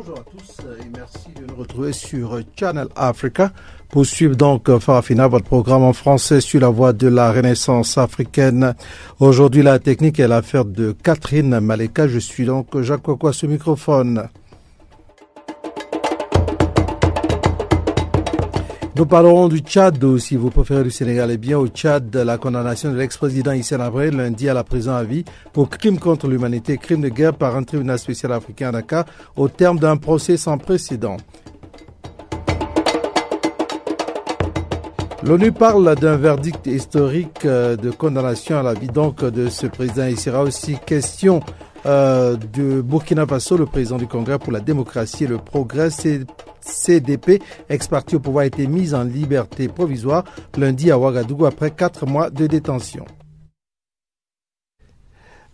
[0.00, 3.52] Bonjour à tous et merci de nous retrouver sur Channel Africa
[3.90, 8.74] pour suivre donc Farafina, votre programme en français sur la voie de la renaissance africaine.
[9.18, 12.08] Aujourd'hui, la technique est l'affaire de Catherine Maleka.
[12.08, 14.28] Je suis donc Jacques à ce microphone.
[19.00, 21.30] Nous parlerons du Tchad, si vous préférez du Sénégal.
[21.30, 25.04] Eh bien, au Tchad, la condamnation de l'ex-président Hissène Abré lundi à la prison à
[25.04, 29.06] vie pour crime contre l'humanité, crime de guerre par un tribunal spécial africain à Dakar
[29.36, 31.16] au terme d'un procès sans précédent.
[35.22, 40.08] L'ONU parle d'un verdict historique de condamnation à la vie donc de ce président.
[40.08, 41.40] Il sera aussi question
[41.86, 45.88] euh, de Burkina Faso, le président du Congrès pour la démocratie et le progrès,
[46.60, 50.24] CDP, ex-parti au pouvoir, a été mis en liberté provisoire
[50.56, 53.04] lundi à Ouagadougou après quatre mois de détention.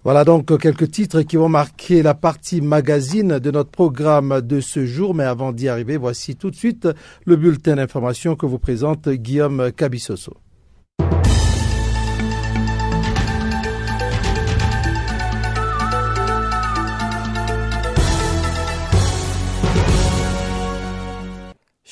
[0.06, 4.86] Voilà donc quelques titres qui vont marquer la partie magazine de notre programme de ce
[4.86, 5.16] jour.
[5.16, 6.86] Mais avant d'y arriver, voici tout de suite
[7.24, 10.34] le bulletin d'information que vous présente Guillaume Cabissoso.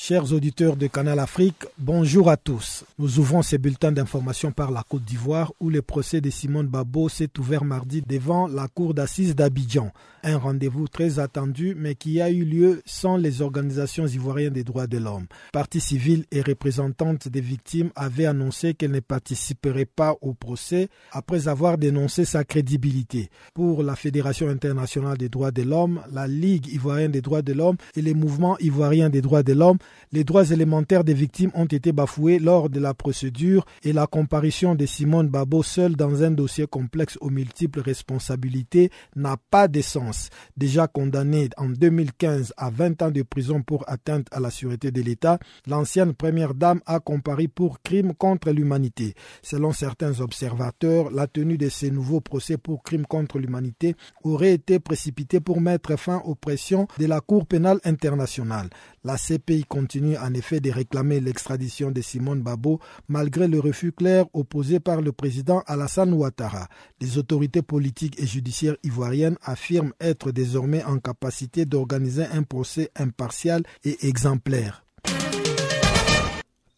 [0.07, 2.83] Chers auditeurs de Canal Afrique, bonjour à tous.
[2.99, 7.09] Nous ouvrons ces bulletins d'information par la Côte d'Ivoire où le procès de Simone Babo
[7.09, 9.91] s'est ouvert mardi devant la cour d'assises d'Abidjan.
[10.21, 14.85] Un rendez-vous très attendu mais qui a eu lieu sans les organisations ivoiriennes des droits
[14.85, 15.25] de l'homme.
[15.51, 21.47] Partie civile et représentante des victimes avaient annoncé qu'elle ne participerait pas au procès après
[21.47, 23.31] avoir dénoncé sa crédibilité.
[23.55, 27.77] Pour la Fédération internationale des droits de l'homme, la Ligue ivoirienne des droits de l'homme
[27.95, 29.79] et les mouvements ivoiriens des droits de l'homme,
[30.11, 34.75] les droits élémentaires des victimes ont été bafoués lors de la procédure et la comparution
[34.75, 40.29] de Simone Babo seule dans un dossier complexe aux multiples responsabilités n'a pas de sens.
[40.57, 45.01] Déjà condamnée en 2015 à 20 ans de prison pour atteinte à la sûreté de
[45.01, 49.13] l'État, l'ancienne première dame a comparu pour crime contre l'humanité.
[49.41, 54.79] Selon certains observateurs, la tenue de ces nouveaux procès pour crime contre l'humanité aurait été
[54.79, 58.69] précipitée pour mettre fin aux pressions de la Cour pénale internationale.
[59.03, 64.25] La CPI continue en effet de réclamer l'extradition de Simone Babo malgré le refus clair
[64.33, 66.69] opposé par le président Alassane Ouattara.
[66.99, 73.61] Les autorités politiques et judiciaires ivoiriennes affirment être désormais en capacité d'organiser un procès impartial
[73.83, 74.83] et exemplaire.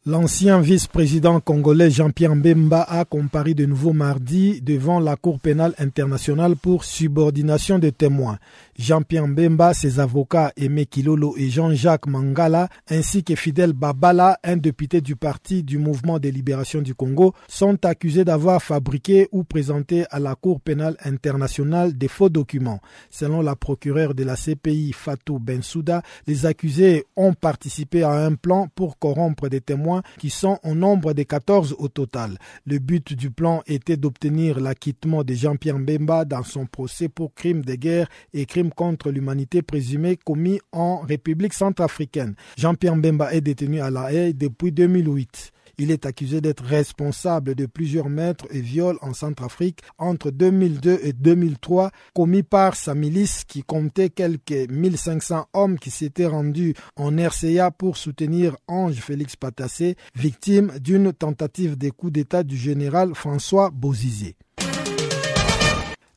[0.07, 6.56] L'ancien vice-président congolais Jean-Pierre Mbemba a comparé de nouveau mardi devant la Cour pénale internationale
[6.56, 8.38] pour subordination de témoins.
[8.78, 15.02] Jean-Pierre Mbemba, ses avocats Aimé Kilolo et Jean-Jacques Mangala, ainsi que Fidel Babala, un député
[15.02, 20.20] du parti du mouvement de libération du Congo, sont accusés d'avoir fabriqué ou présenté à
[20.20, 22.80] la Cour pénale internationale des faux documents.
[23.10, 28.68] Selon la procureure de la CPI Fatou Bensouda, les accusés ont participé à un plan
[28.76, 32.38] pour corrompre des témoins qui sont au nombre de 14 au total.
[32.68, 37.64] Le but du plan était d'obtenir l'acquittement de Jean-Pierre Mbemba dans son procès pour crimes
[37.66, 42.36] de guerre et crimes contre l'humanité présumés commis en République centrafricaine.
[42.58, 45.52] Jean-Pierre Mbemba est détenu à La Haye depuis 2008.
[45.80, 51.14] Il est accusé d'être responsable de plusieurs meurtres et viols en Centrafrique entre 2002 et
[51.14, 57.70] 2003 commis par sa milice qui comptait quelques 1500 hommes qui s'étaient rendus en RCA
[57.70, 64.36] pour soutenir Ange Félix Patassé, victime d'une tentative de coup d'État du général François Bozizé.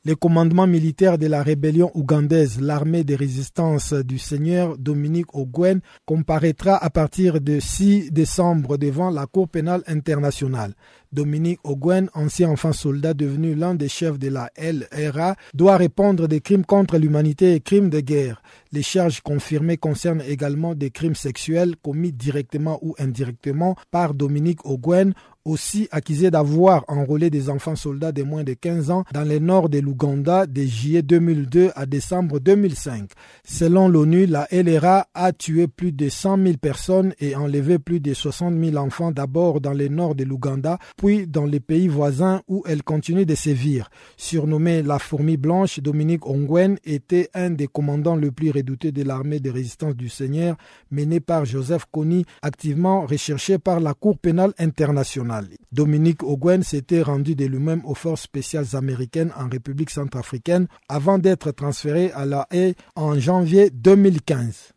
[0.03, 6.75] Le commandement militaire de la rébellion ougandaise, l'armée de résistance du seigneur Dominique Ogwen, comparaîtra
[6.75, 10.73] à partir de 6 décembre devant la Cour pénale internationale.
[11.11, 16.41] Dominique Ogwen, ancien enfant soldat devenu l'un des chefs de la LRA, doit répondre des
[16.41, 18.41] crimes contre l'humanité et crimes de guerre.
[18.71, 25.13] Les charges confirmées concernent également des crimes sexuels commis directement ou indirectement par Dominique Ogwen,
[25.45, 29.69] aussi accusé d'avoir enrôlé des enfants soldats de moins de 15 ans dans le nord
[29.69, 33.09] de l'Ouganda de juillet 2002 à décembre 2005.
[33.43, 38.13] Selon l'ONU, la LRA a tué plus de 100 000 personnes et enlevé plus de
[38.13, 42.63] 60 000 enfants d'abord dans le nord de l'Ouganda puis dans les pays voisins où
[42.67, 43.89] elle continue de sévir.
[44.17, 49.39] Surnommé la fourmi blanche, Dominique Ongwen était un des commandants le plus redoutés de l'armée
[49.39, 50.55] de résistance du Seigneur
[50.91, 55.30] menée par Joseph Kony, activement recherché par la Cour pénale internationale.
[55.71, 61.51] Dominique Ongwen s'était rendu de lui-même aux forces spéciales américaines en République centrafricaine avant d'être
[61.51, 64.73] transféré à la haie en janvier 2015.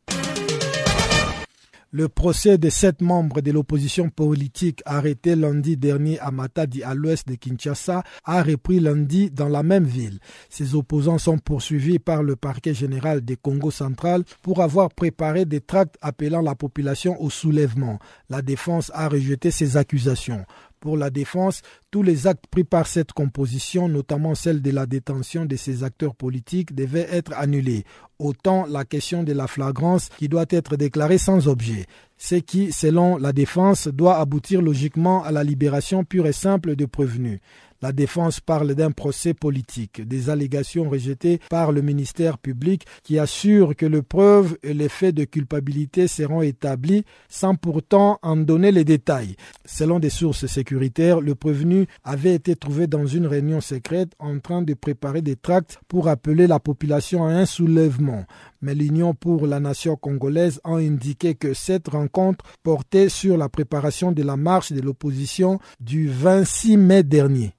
[1.96, 7.28] Le procès de sept membres de l'opposition politique arrêtés lundi dernier à Matadi à l'ouest
[7.28, 10.18] de Kinshasa a repris lundi dans la même ville.
[10.50, 15.60] Ces opposants sont poursuivis par le parquet général des Congo central pour avoir préparé des
[15.60, 18.00] tracts appelant la population au soulèvement.
[18.28, 20.44] La défense a rejeté ces accusations.
[20.84, 25.46] Pour la défense, tous les actes pris par cette composition, notamment celle de la détention
[25.46, 27.84] de ces acteurs politiques, devaient être annulés.
[28.18, 31.86] Autant la question de la flagrance qui doit être déclarée sans objet.
[32.18, 36.84] Ce qui, selon la défense, doit aboutir logiquement à la libération pure et simple de
[36.84, 37.40] prévenus.
[37.84, 43.76] La défense parle d'un procès politique, des allégations rejetées par le ministère public qui assure
[43.76, 48.84] que les preuves et les faits de culpabilité seront établis sans pourtant en donner les
[48.84, 49.36] détails.
[49.66, 54.62] Selon des sources sécuritaires, le prévenu avait été trouvé dans une réunion secrète en train
[54.62, 58.24] de préparer des tracts pour appeler la population à un soulèvement
[58.62, 64.10] mais l'Union pour la nation congolaise a indiqué que cette rencontre portait sur la préparation
[64.10, 67.52] de la marche de l'opposition du 26 mai dernier.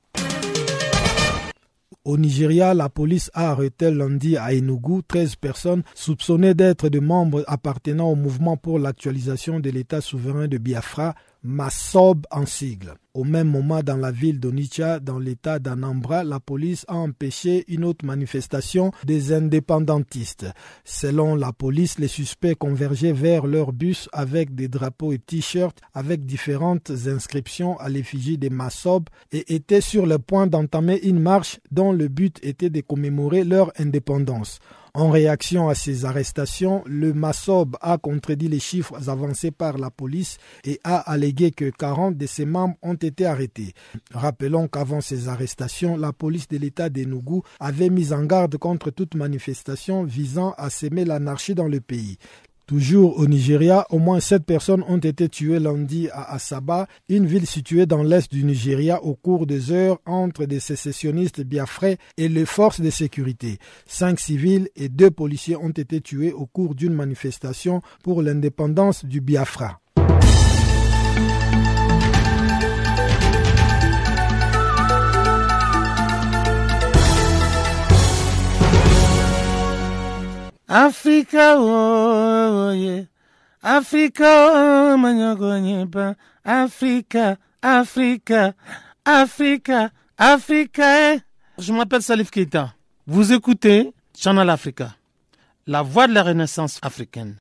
[2.05, 7.43] Au Nigeria, la police a arrêté lundi à Enugu 13 personnes soupçonnées d'être des membres
[7.47, 12.93] appartenant au mouvement pour l'actualisation de l'État souverain de Biafra Massob en sigle.
[13.15, 17.85] Au même moment, dans la ville d'Onicha, dans l'état d'Anambra, la police a empêché une
[17.85, 20.47] autre manifestation des indépendantistes.
[20.83, 26.25] Selon la police, les suspects convergeaient vers leur bus avec des drapeaux et t-shirts avec
[26.25, 31.93] différentes inscriptions à l'effigie des Massob et étaient sur le point d'entamer une marche dont
[31.93, 34.59] le but était de commémorer leur indépendance.
[34.95, 40.37] En réaction à ces arrestations, le MASOB a contredit les chiffres avancés par la police
[40.63, 43.73] et a allégué que 40 de ses membres ont été arrêtés.
[44.13, 49.15] Rappelons qu'avant ces arrestations, la police de l'État d'Enugu avait mis en garde contre toute
[49.15, 52.17] manifestation visant à s'aimer l'anarchie dans le pays.
[52.65, 57.45] Toujours au Nigeria, au moins sept personnes ont été tuées lundi à Asaba, une ville
[57.45, 62.45] située dans l'est du Nigeria au cours des heures entre des sécessionnistes biafrais et les
[62.45, 63.59] forces de sécurité.
[63.85, 69.21] Cinq civils et deux policiers ont été tués au cours d'une manifestation pour l'indépendance du
[69.21, 69.79] Biafra.
[80.75, 83.05] Africa, oh, yeah.
[83.63, 88.53] Africa, oh, Africa, Africa,
[89.05, 91.13] Africa, Africa.
[91.13, 91.19] Eh.
[91.57, 92.73] Je m'appelle Salif Keita.
[93.07, 94.95] Vous écoutez Channel Africa,
[95.65, 97.35] la voix de la renaissance africaine.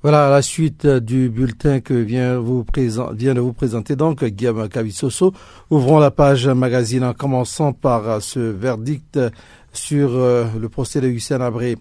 [0.00, 2.64] Voilà la suite du bulletin que vient, vous
[3.14, 5.32] vient de vous présenter donc Guillaume Kavissoso.
[5.70, 9.18] Ouvrons la page magazine en commençant par ce verdict
[9.76, 11.76] sur euh, le procès de Hussein Abré.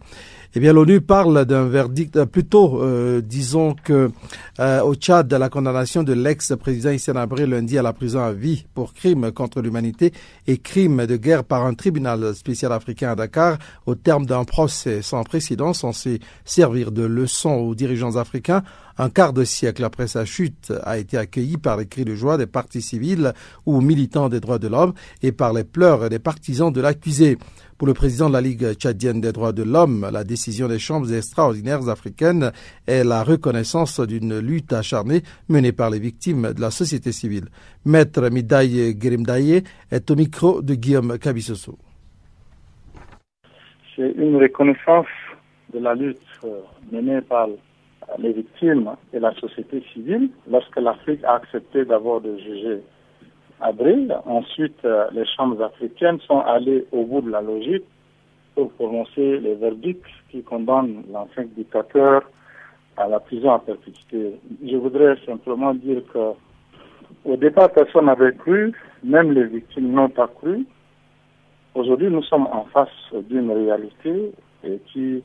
[0.58, 4.12] Eh bien, l'ONU parle d'un verdict, euh, plutôt, euh, disons que
[4.60, 8.94] au Tchad, la condamnation de l'ex-président Hissène Abré lundi à la prison à vie pour
[8.94, 10.14] crimes contre l'humanité
[10.48, 15.02] et crimes de guerre par un tribunal spécial africain à Dakar, au terme d'un procès
[15.02, 18.64] sans précédent censé servir de leçon aux dirigeants africains.
[18.98, 22.38] Un quart de siècle après sa chute a été accueilli par les cris de joie
[22.38, 23.34] des partis civils
[23.66, 27.38] ou militants des droits de l'homme et par les pleurs des partisans de l'accusé.
[27.78, 31.14] Pour le président de la Ligue tchadienne des droits de l'homme, la décision des chambres
[31.14, 32.54] extraordinaires africaines
[32.88, 37.48] est la reconnaissance d'une lutte acharnée menée par les victimes de la société civile.
[37.84, 41.78] Maître Midaye Gerimdaye est au micro de Guillaume Kabissoso.
[43.94, 45.08] C'est une reconnaissance
[45.74, 46.62] de la lutte euh,
[46.94, 47.50] menée par
[48.20, 52.82] les victimes et la société civile lorsque l'Afrique a accepté d'abord de juger
[53.62, 54.16] avril.
[54.26, 57.86] Ensuite, euh, les chambres africaines sont allées au bout de la logique
[58.54, 62.24] pour prononcer les verdicts qui condamnent l'ancien dictateur
[62.98, 64.40] à la prison à perpétuité.
[64.66, 66.34] Je voudrais simplement dire que
[67.24, 70.66] au départ, personne n'avait cru, même les victimes n'ont pas cru.
[71.74, 72.90] Aujourd'hui, nous sommes en face
[73.30, 74.32] d'une réalité
[74.64, 75.24] et qui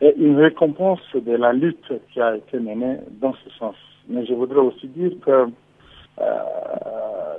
[0.00, 3.76] est une récompense de la lutte qui a été menée dans ce sens.
[4.08, 5.48] Mais je voudrais aussi dire que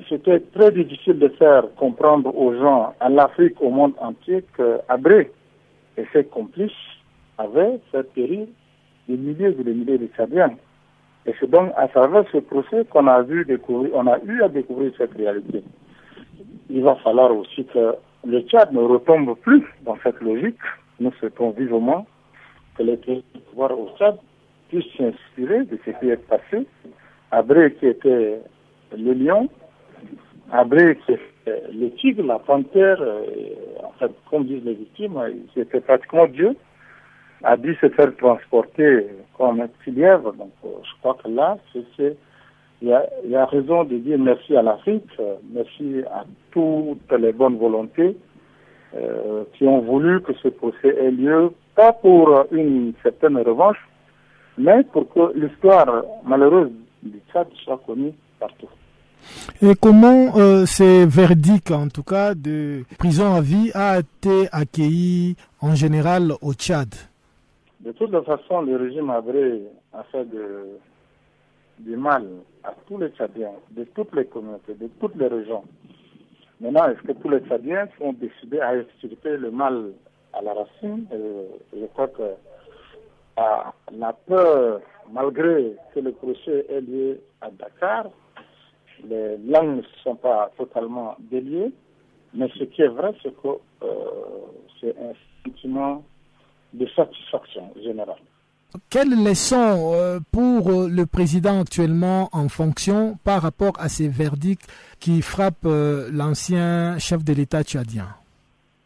[0.09, 5.31] c'était très difficile de faire comprendre aux gens, à l'Afrique, au monde entier, qu'Abré
[5.97, 6.71] et ses complices
[7.38, 8.47] avaient fait périr
[9.07, 10.55] des milliers et des milliers de Tchadiens.
[11.25, 14.50] Et c'est donc à travers ce procès qu'on a vu découvrir, on a eu à
[14.50, 15.63] découvrir cette réalité.
[16.69, 17.95] Il va falloir aussi que
[18.25, 20.59] le Tchad ne retombe plus dans cette logique.
[21.00, 22.05] Nous souhaitons vivement
[22.77, 22.97] que les
[23.50, 24.17] pouvoirs au Tchad
[24.69, 26.65] puissent s'inspirer de ce qui est passé.
[27.31, 28.39] Abré qui était
[28.98, 29.50] le lion,
[30.51, 33.24] Abré qui était le tigre, la panthère, euh,
[33.83, 35.17] en fait, comme disent les victimes,
[35.53, 36.55] c'était pratiquement Dieu,
[37.43, 39.07] a dû se faire transporter
[39.38, 40.33] comme un lièvre.
[40.33, 42.15] Donc, euh, je crois que là, c'est
[42.83, 42.89] il
[43.29, 48.17] y, a, raison de dire merci à l'Afrique, euh, merci à toutes les bonnes volontés
[48.95, 53.77] euh, qui ont voulu que ce procès ait lieu, pas pour une certaine revanche,
[54.57, 56.71] mais pour que l'histoire malheureuse
[57.03, 58.69] du Tchad soit connue partout.
[59.61, 65.35] Et comment euh, ces verdicts, en tout cas, de prison à vie, a été accueilli
[65.61, 66.89] en général au Tchad?
[67.79, 69.21] De toute façon, le régime a
[70.11, 70.25] fait
[71.79, 72.27] du mal
[72.63, 75.63] à tous les Tchadiens, de toutes les communautés, de toutes les régions.
[76.59, 79.91] Maintenant, est-ce que tous les Tchadiens sont décidés à extirper le mal
[80.33, 81.05] à la racine?
[81.73, 82.35] Je crois que
[83.37, 88.05] la peur, malgré que le procès ait lieu à Dakar,
[89.10, 91.72] les langues ne sont pas totalement déliées,
[92.34, 93.88] mais ce qui est vrai, c'est que euh,
[94.79, 95.13] c'est un
[95.46, 96.03] sentiment
[96.74, 98.22] de satisfaction générale.
[98.89, 104.65] Quelles leçons euh, pour euh, le président actuellement en fonction par rapport à ces verdicts
[105.00, 108.08] qui frappent l'ancien chef de l'État tchadien?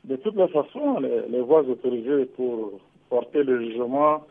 [0.06, 2.80] De toutes les façons, les, les voies autorisées pour
[3.10, 4.24] porter le jugement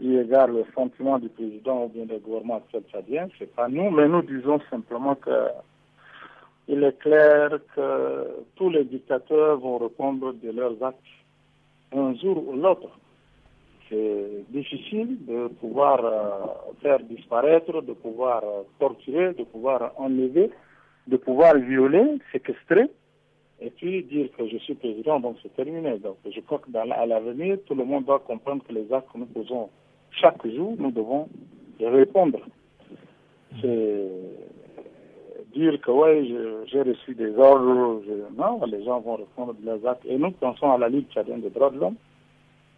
[0.00, 3.90] eu égard le sentiment du président ou bien du gouvernement actuel tchadien, c'est pas nous,
[3.90, 5.48] mais nous disons simplement que
[6.66, 10.98] il est clair que tous les dictateurs vont répondre de leurs actes
[11.92, 12.88] un jour ou l'autre.
[13.88, 20.50] C'est difficile de pouvoir euh, faire disparaître, de pouvoir euh, torturer, de pouvoir enlever,
[21.06, 22.90] de pouvoir violer, séquestrer,
[23.60, 25.98] et puis dire que je suis président, donc c'est terminé.
[25.98, 29.26] Donc je crois qu'à l'avenir, tout le monde doit comprendre que les actes que nous
[29.26, 29.68] posons
[30.20, 31.28] chaque jour, nous devons
[31.80, 32.40] répondre.
[33.60, 34.08] C'est
[35.54, 38.02] dire que oui, j'ai reçu des ordres,
[38.36, 40.04] non, les gens vont répondre de leurs actes.
[40.06, 41.96] Et nous pensons à la Ligue tchadienne des droits de l'homme,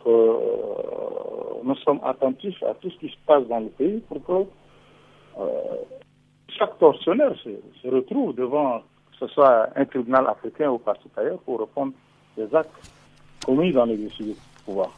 [0.04, 4.24] que euh, nous sommes attentifs à tout ce qui se passe dans le pays pour
[4.24, 4.48] que
[5.40, 5.44] euh,
[6.48, 11.10] chaque tortionnaire se, retrouve devant, que ce soit un tribunal africain ou partout
[11.44, 11.92] pour répondre
[12.36, 12.70] des actes
[13.44, 14.10] commis dans les du
[14.64, 14.90] pouvoir.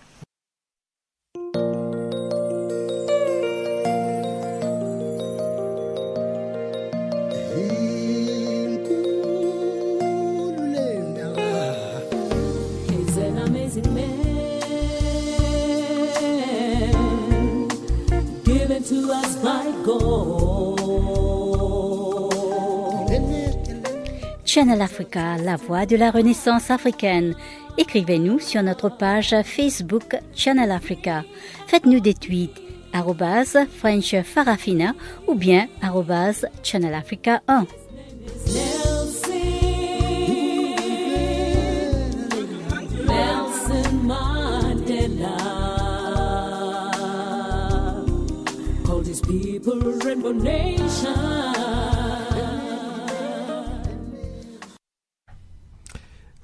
[24.69, 27.35] Channel Africa, la voix de la renaissance africaine.
[27.79, 31.25] Écrivez-nous sur notre page Facebook Channel Africa.
[31.67, 32.61] Faites-nous des tweets
[33.79, 34.93] French Farafina
[35.27, 35.69] ou bien
[36.63, 37.65] Channel Africa 1.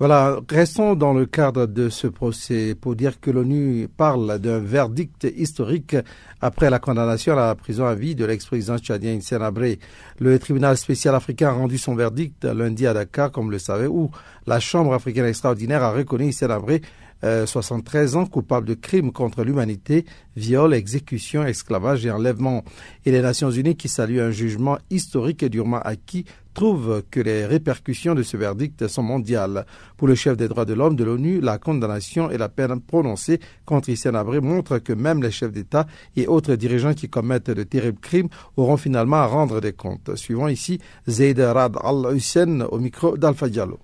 [0.06, 5.26] Voilà, restons dans le cadre de ce procès pour dire que l'ONU parle d'un verdict
[5.34, 5.96] historique
[6.42, 9.40] après la condamnation à la prison à vie de l'ex-président tchadien Hissène.
[10.18, 14.10] Le tribunal spécial africain a rendu son verdict lundi à Dakar, comme le savait, où
[14.46, 16.50] la Chambre africaine extraordinaire a reconnu Hissène
[17.22, 20.04] 73 euh, ans, coupable de crimes contre l'humanité,
[20.36, 22.64] viol, exécution, esclavage et enlèvement.
[23.06, 27.44] Et les Nations Unies, qui saluent un jugement historique et durement acquis, trouvent que les
[27.44, 29.66] répercussions de ce verdict sont mondiales.
[29.96, 33.40] Pour le chef des droits de l'homme de l'ONU, la condamnation et la peine prononcée
[33.66, 37.62] contre Hissène Abré montrent que même les chefs d'État et autres dirigeants qui commettent de
[37.64, 40.14] terribles crimes auront finalement à rendre des comptes.
[40.14, 40.78] Suivant ici
[41.08, 43.78] Zaid Rad al-Hussein au micro d'Alpha Diallo.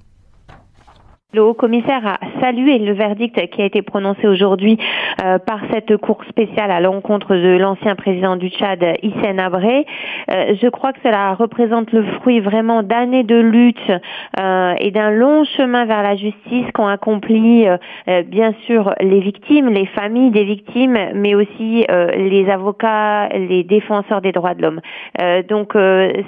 [1.32, 4.76] Le haut commissaire a salué le verdict qui a été prononcé aujourd'hui
[5.22, 9.86] euh, par cette cour spéciale à l'encontre de l'ancien président du Tchad, Hissène Abré.
[10.28, 13.92] Euh, je crois que cela représente le fruit vraiment d'années de lutte
[14.40, 17.64] euh, et d'un long chemin vers la justice qu'ont accompli
[18.26, 24.32] bien sûr les victimes, les familles des victimes, mais aussi les avocats, les défenseurs des
[24.32, 24.80] droits de l'homme.
[25.48, 25.74] donc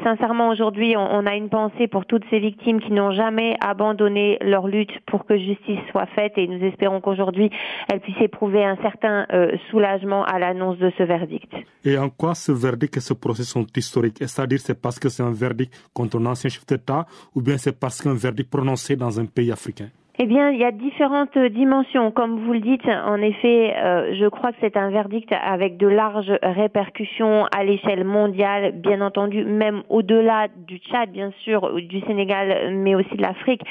[0.04, 4.38] sincèrement aujourd'hui on, on a une pensée pour toutes ces victimes qui n'ont jamais abandonné
[4.42, 7.50] leur lutte pour que justice soit faite et nous espérons qu'aujourd'hui
[7.92, 9.26] elle puisse éprouver un certain
[9.70, 11.52] soulagement à l'annonce de ce verdict.
[11.84, 14.18] Et en quoi ce verdict et ce procès sont historiques?
[14.20, 17.78] C'est-à-dire c'est parce que c'est un verdict contre un ancien chef d'État ou bien c'est
[17.78, 19.88] parce qu'un verdict prononcé dans un pays africain?
[20.18, 22.10] Eh bien, il y a différentes dimensions.
[22.10, 25.86] Comme vous le dites, en effet, euh, je crois que c'est un verdict avec de
[25.86, 32.74] larges répercussions à l'échelle mondiale, bien entendu, même au-delà du Tchad, bien sûr, du Sénégal,
[32.74, 33.62] mais aussi de l'Afrique.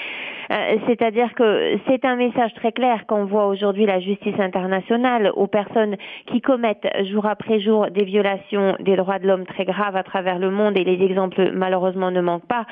[0.51, 5.47] Euh, c'est-à-dire que c'est un message très clair qu'on voit aujourd'hui la justice internationale aux
[5.47, 5.95] personnes
[6.25, 10.39] qui commettent jour après jour des violations des droits de l'homme très graves à travers
[10.39, 12.65] le monde, et les exemples malheureusement ne manquent pas,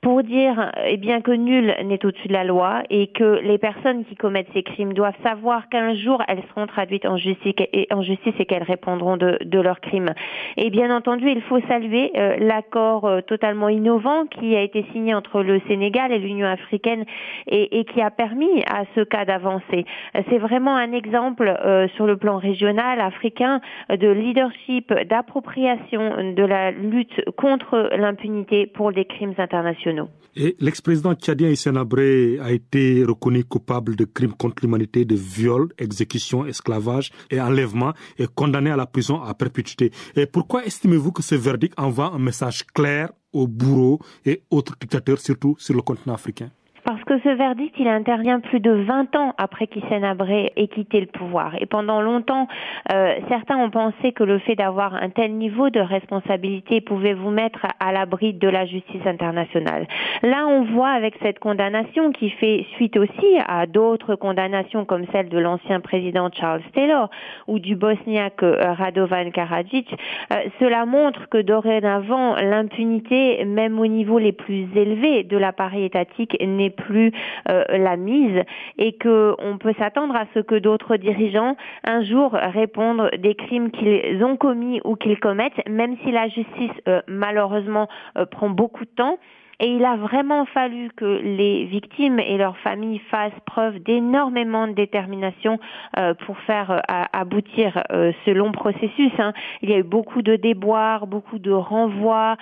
[0.00, 4.04] pour dire eh bien que nul n'est au-dessus de la loi et que les personnes
[4.04, 8.02] qui commettent ces crimes doivent savoir qu'un jour elles seront traduites en justice et, en
[8.02, 10.12] justice et qu'elles répondront de, leurs crimes.
[10.58, 15.14] Et bien entendu, il faut saluer euh, l'accord euh, totalement innovant qui a été signé
[15.14, 17.04] entre le Sénégal et l'Union africaine
[17.46, 19.86] et, et, qui a permis à ce cas d'avancer.
[20.28, 26.70] C'est vraiment un exemple euh, sur le plan régional africain de leadership, d'appropriation de la
[26.70, 30.08] lutte contre l'impunité pour des crimes internationaux.
[30.36, 37.10] Et l'ex-président tchadien a été reconnu coupable de crimes contre l'humanité, de viol, exécution, esclavage
[37.30, 39.92] et enlèvement et condamné à la prison à perpétuité.
[40.14, 45.20] Et pourquoi estimez-vous que ce verdict envoie un message clair aux bourreaux et autres dictateurs,
[45.20, 46.50] surtout sur le continent africain?
[46.86, 51.00] Parce que ce verdict, il intervient plus de 20 ans après qu'Hissène Abré ait quitté
[51.00, 51.56] le pouvoir.
[51.60, 52.46] Et pendant longtemps,
[52.92, 57.30] euh, certains ont pensé que le fait d'avoir un tel niveau de responsabilité pouvait vous
[57.30, 59.88] mettre à l'abri de la justice internationale.
[60.22, 65.28] Là, on voit avec cette condamnation qui fait suite aussi à d'autres condamnations comme celle
[65.28, 67.10] de l'ancien président Charles Taylor
[67.48, 69.92] ou du bosniaque euh, Radovan Karadzic,
[70.32, 76.36] euh, cela montre que dorénavant, l'impunité, même au niveau les plus élevés de l'appareil étatique,
[76.40, 77.12] n'est plus
[77.48, 78.42] euh, la mise
[78.78, 83.70] et que on peut s'attendre à ce que d'autres dirigeants un jour répondent des crimes
[83.70, 88.84] qu'ils ont commis ou qu'ils commettent, même si la justice euh, malheureusement euh, prend beaucoup
[88.84, 89.18] de temps.
[89.58, 94.74] Et il a vraiment fallu que les victimes et leurs familles fassent preuve d'énormément de
[94.74, 95.58] détermination
[95.96, 99.12] euh, pour faire euh, aboutir euh, ce long processus.
[99.18, 99.32] Hein.
[99.62, 102.36] Il y a eu beaucoup de déboires, beaucoup de renvois,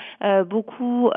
[0.46, 1.10] beaucoup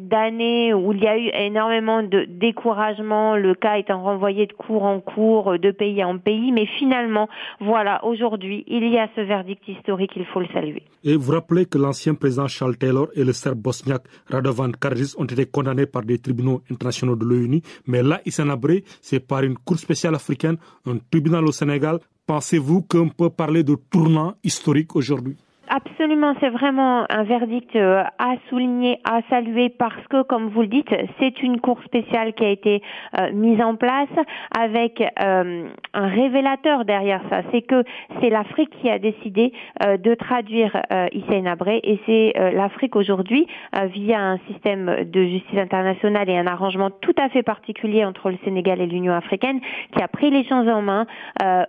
[0.00, 4.84] d'années où il y a eu énormément de découragement, le cas étant renvoyé de cours
[4.84, 6.52] en cours, de pays en pays.
[6.52, 7.28] Mais finalement,
[7.60, 10.82] voilà, aujourd'hui, il y a ce verdict historique, il faut le saluer.
[11.04, 15.25] Et vous rappelez que l'ancien président Charles Taylor et le serbe bosniaque Radovan Karadzic ont
[15.26, 17.62] été condamnés par des tribunaux internationaux de l'ONU.
[17.86, 22.00] Mais là, Issa Abré, c'est par une cour spéciale africaine, un tribunal au Sénégal.
[22.26, 25.36] Pensez-vous qu'on peut parler de tournant historique aujourd'hui?
[25.68, 30.68] Absolument, c'est vraiment un verdict euh, à souligner, à saluer parce que, comme vous le
[30.68, 32.82] dites, c'est une cour spéciale qui a été
[33.18, 34.08] euh, mise en place
[34.56, 37.42] avec euh, un révélateur derrière ça.
[37.50, 37.82] C'est que
[38.20, 40.76] c'est l'Afrique qui a décidé de traduire
[41.12, 43.46] Hissène Abré et c'est l'Afrique aujourd'hui,
[43.92, 48.38] via un système de justice internationale et un arrangement tout à fait particulier entre le
[48.44, 49.60] Sénégal et l'Union africaine,
[49.94, 51.06] qui a pris les choses en main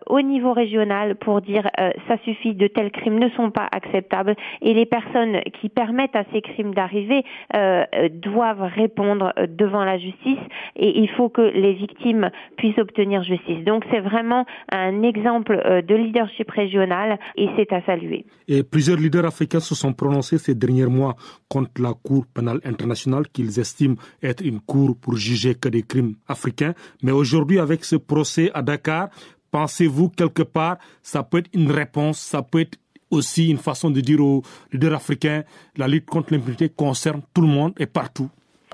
[0.07, 1.69] au niveau régional pour dire
[2.07, 3.67] ça suffit, de tels crimes ne sont pas
[4.61, 7.23] et les personnes qui permettent à ces crimes d'arriver
[7.55, 10.39] euh, doivent répondre euh, devant la justice
[10.75, 13.63] et il faut que les victimes puissent obtenir justice.
[13.65, 18.25] Donc c'est vraiment un exemple euh, de leadership régional et c'est à saluer.
[18.47, 21.15] Et plusieurs leaders africains se sont prononcés ces derniers mois
[21.49, 26.15] contre la Cour pénale internationale qu'ils estiment être une cour pour juger que des crimes
[26.27, 26.73] africains.
[27.03, 29.09] Mais aujourd'hui, avec ce procès à Dakar,
[29.51, 32.77] pensez-vous quelque part, ça peut être une réponse, ça peut être
[33.11, 35.43] aussi une façon de dire aux leaders africains,
[35.75, 38.29] la lutte contre l'impunité concerne tout le monde et partout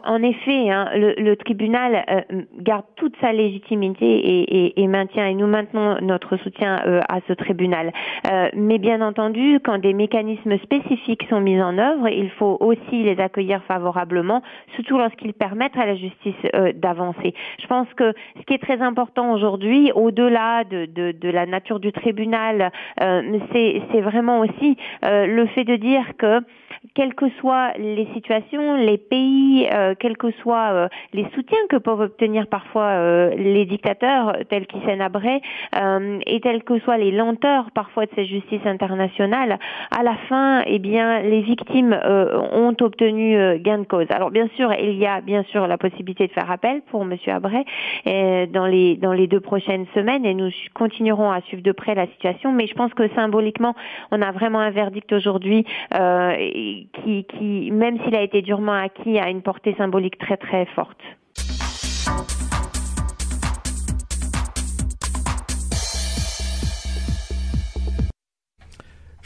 [0.06, 5.28] en effet, hein, le, le, tribunal euh, garde toute sa légitimité et, et, et, maintient,
[5.28, 7.92] et nous maintenons notre soutien euh, à ce tribunal.
[8.30, 13.04] Euh, mais bien entendu, quand des mécanismes spécifiques sont mis en œuvre, il faut aussi
[13.04, 14.42] les accueillir favorablement,
[14.76, 16.34] surtout lorsqu'ils permettent à la justice
[16.76, 17.34] d'avancer.
[17.62, 21.80] Je pense que ce qui est très important aujourd'hui, au-delà de, de, de, la nature
[21.80, 26.42] du tribunal, c'est vraiment aussi le fait de dire que
[26.96, 31.78] quelles que soient les situations, les pays, euh, quels que soient euh, les soutiens que
[31.78, 35.42] peuvent obtenir parfois euh, les dictateurs tels qu'Hissène Abré,
[36.26, 39.58] et telles que soient les lenteurs parfois de ces justices internationales,
[39.92, 44.06] à la fin, eh bien, les victimes ont obtenu gain de cause.
[44.10, 47.34] Alors bien sûr, il y a bien sûr la possibilité de faire appel pour Monsieur
[47.34, 47.66] Abré
[48.06, 52.08] dans les dans les deux prochaines semaines, et nous continuerons à suivre de près la
[52.08, 52.52] situation.
[52.52, 53.76] Mais je pense que symboliquement,
[54.12, 55.66] on a vraiment un verdict aujourd'hui
[57.04, 61.02] qui, qui, même s'il a été durement acquis, a une portée symbolique très très forte.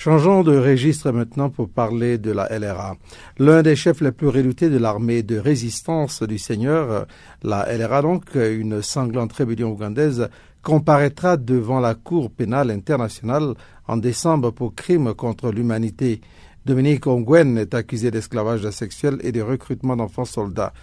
[0.08, 2.96] Changeons de registre maintenant pour parler de la LRA.
[3.40, 7.08] L'un des chefs les plus redoutés de l'armée de résistance du Seigneur,
[7.44, 10.30] la LRA donc, une sanglante rébellion ougandaise,
[10.62, 13.56] comparaîtra devant la Cour pénale internationale
[13.88, 16.22] en décembre pour crimes contre l'humanité.
[16.68, 20.74] Dominique Ongwen est accusé d'esclavage sexuel et de recrutement d'enfants soldats.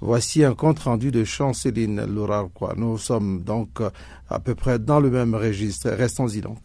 [0.00, 2.74] Voici un compte rendu de Chanceline Lourarquois.
[2.76, 3.80] Nous sommes donc
[4.28, 5.90] à peu près dans le même registre.
[5.90, 6.58] Restons-y donc.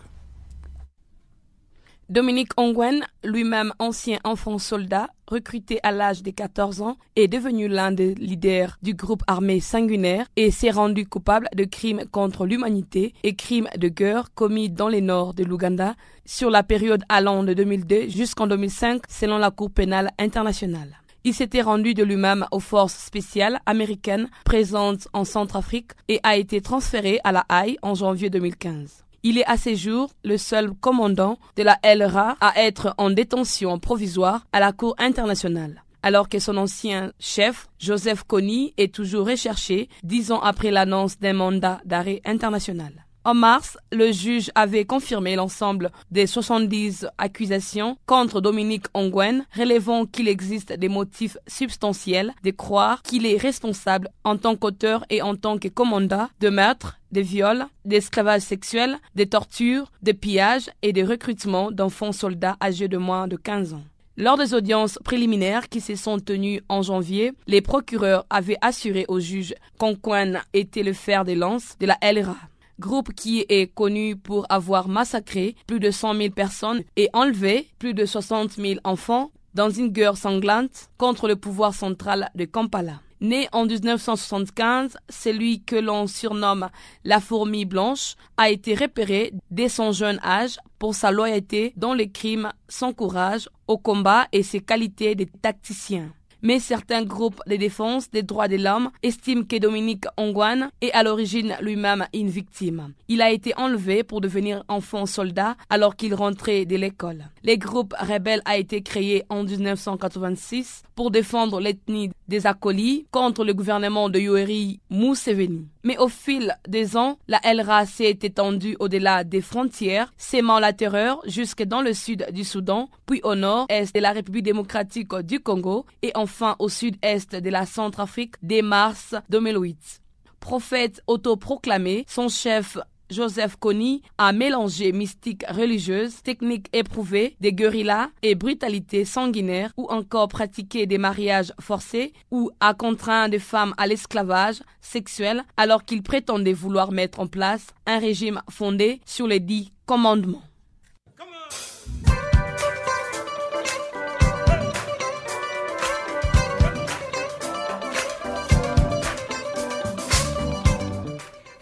[2.09, 7.93] Dominique Ongwen, lui-même ancien enfant soldat, recruté à l'âge de 14 ans, est devenu l'un
[7.93, 13.35] des leaders du groupe armé sanguinaire et s'est rendu coupable de crimes contre l'humanité et
[13.35, 18.09] crimes de guerre commis dans le nord de l'Ouganda sur la période allant de 2002
[18.09, 20.99] jusqu'en 2005 selon la Cour pénale internationale.
[21.23, 26.59] Il s'était rendu de lui-même aux forces spéciales américaines présentes en Centrafrique et a été
[26.59, 29.02] transféré à la Haye en janvier 2015.
[29.25, 33.79] Il est à ce jour le seul commandant de la LRA à être en détention
[33.79, 39.87] provisoire à la Cour internationale alors que son ancien chef, Joseph Kony, est toujours recherché
[40.03, 43.05] dix ans après l'annonce d'un mandat d'arrêt international.
[43.25, 50.27] En mars, le juge avait confirmé l'ensemble des 70 accusations contre Dominique Ongwen, relevant qu'il
[50.27, 55.57] existe des motifs substantiels de croire qu'il est responsable en tant qu'auteur et en tant
[55.57, 61.71] que commandant de meurtres, de viols, d'esclavage sexuel, de tortures, de pillages et de recrutement
[61.71, 63.83] d'enfants soldats âgés de moins de 15 ans.
[64.17, 69.19] Lors des audiences préliminaires qui se sont tenues en janvier, les procureurs avaient assuré au
[69.19, 72.37] juge qu'Ongwen était le fer de lance de la LRA
[72.79, 77.93] groupe qui est connu pour avoir massacré plus de 100 000 personnes et enlevé plus
[77.93, 83.01] de 60 000 enfants dans une guerre sanglante contre le pouvoir central de Kampala.
[83.23, 86.69] Né en 1975, celui que l'on surnomme
[87.05, 92.09] la fourmi blanche a été repéré dès son jeune âge pour sa loyauté dans les
[92.09, 96.11] crimes, son courage au combat et ses qualités de tacticien
[96.43, 101.01] mais certains groupes de défense des droits de l'homme estiment que Dominique Ongwan est à
[101.01, 102.93] l'origine lui-même une victime.
[103.07, 107.25] Il a été enlevé pour devenir enfant soldat alors qu'il rentrait de l'école.
[107.43, 113.53] Le groupe rebelle a été créé en 1986 pour défendre l'ethnie des Akolis contre le
[113.53, 115.67] gouvernement de Yoweri Museveni.
[115.83, 121.21] Mais au fil des ans, la LRA s'est étendue au-delà des frontières, sémant la terreur
[121.25, 125.85] jusque dans le sud du Soudan, puis au nord-est de la République démocratique du Congo
[126.01, 130.03] et enfin au sud-est de la Centrafrique dès mars 2008
[130.43, 132.77] prophète autoproclamé, son chef
[133.09, 140.27] Joseph Kony a mélangé mystique religieuse, technique éprouvée, des guérillas et brutalité sanguinaire ou encore
[140.27, 146.53] pratiqué des mariages forcés ou a contraint des femmes à l'esclavage sexuel alors qu'il prétendait
[146.53, 150.43] vouloir mettre en place un régime fondé sur les dix commandements.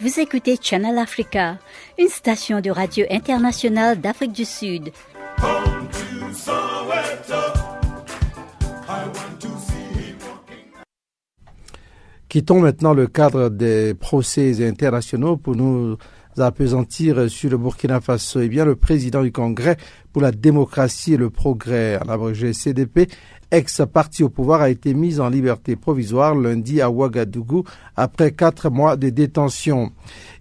[0.02, 1.60] Vous écoutez Channel Africa,
[2.00, 4.90] une station de radio internationale d'Afrique du Sud.
[12.30, 15.98] Quittons maintenant le cadre des procès internationaux pour nous
[16.36, 18.42] sur le Burkina Faso.
[18.42, 19.78] Eh bien, le président du Congrès
[20.14, 23.10] pour la démocratie et le progrès, en abrégé CDP,
[23.52, 27.64] ex-parti au pouvoir, a été mis en liberté provisoire lundi à Ouagadougou
[27.96, 29.92] après quatre mois de détention.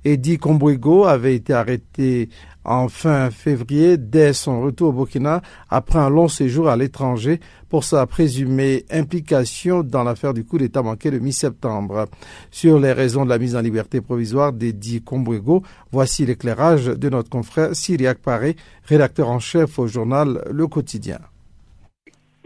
[0.05, 2.29] Eddie Combouego avait été arrêté
[2.71, 7.85] en fin février dès son retour au Burkina après un long séjour à l'étranger pour
[7.85, 12.07] sa présumée implication dans l'affaire du coup d'État manqué de mi-septembre.
[12.51, 17.29] Sur les raisons de la mise en liberté provisoire d'Eddie Combouego, voici l'éclairage de notre
[17.29, 18.55] confrère Syriac Paré,
[18.85, 21.19] rédacteur en chef au journal Le Quotidien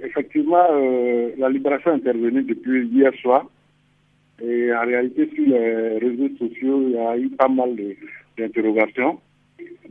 [0.04, 3.46] effectivement, euh, la libération est intervenue depuis hier soir.
[4.42, 7.76] Et en réalité, sur les réseaux sociaux, il y a eu pas mal
[8.36, 9.18] d'interrogations.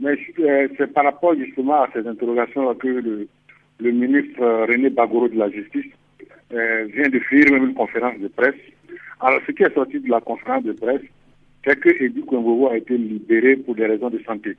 [0.00, 5.36] Mais euh, c'est par rapport justement à ces interrogations que le, ministre René Bagoro de
[5.38, 5.92] la Justice
[6.52, 8.54] euh, vient de faire une conférence de presse.
[9.20, 11.02] Alors, ce qui est sorti de la conférence de presse,
[11.64, 14.56] c'est que Edu Kwengogo a été libéré pour des raisons de santé.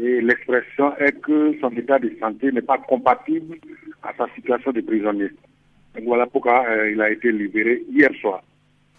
[0.00, 3.56] Et l'expression est que son état de santé n'est pas compatible
[4.02, 5.28] à sa situation de prisonnier.
[6.04, 8.42] voilà pourquoi euh, il a été libéré hier soir.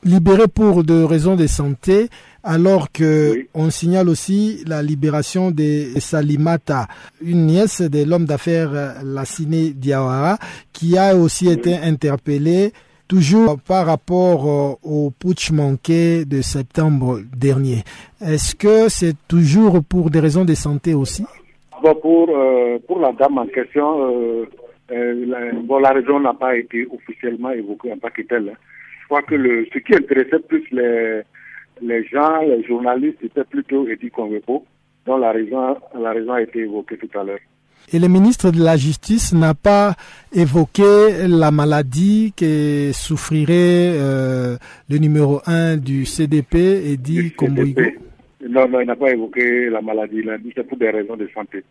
[0.05, 2.07] Libéré pour des raisons de santé,
[2.41, 6.87] alors que on signale aussi la libération de Salimata,
[7.21, 10.37] une nièce de l'homme d'affaires euh, Lassine Diawara,
[10.71, 12.71] qui a aussi été interpellée
[13.09, 17.83] toujours par rapport euh, au putsch manqué de septembre dernier.
[18.21, 21.25] Est-ce que c'est toujours pour des raisons de santé aussi?
[21.83, 22.29] Bon, pour,
[22.87, 24.45] pour la dame en question,
[24.89, 28.49] la, bon, la raison n'a pas été officiellement évoquée en tant que telle.
[28.49, 28.57] Hein.
[29.09, 31.21] Je crois que le, ce qui intéressait plus les,
[31.81, 34.63] les gens, les journalistes, c'était plutôt Eddie Convepo,
[35.07, 37.39] dont la raison, la raison a été évoquée tout à l'heure.
[37.91, 39.95] Et le ministre de la Justice n'a pas
[40.31, 44.57] évoqué la maladie que souffrirait euh,
[44.91, 47.81] le numéro 1 du CDP, Eddie Komboigo
[48.47, 50.17] Non, non, il n'a pas évoqué la maladie.
[50.19, 51.63] Il a dit c'est pour des raisons de santé.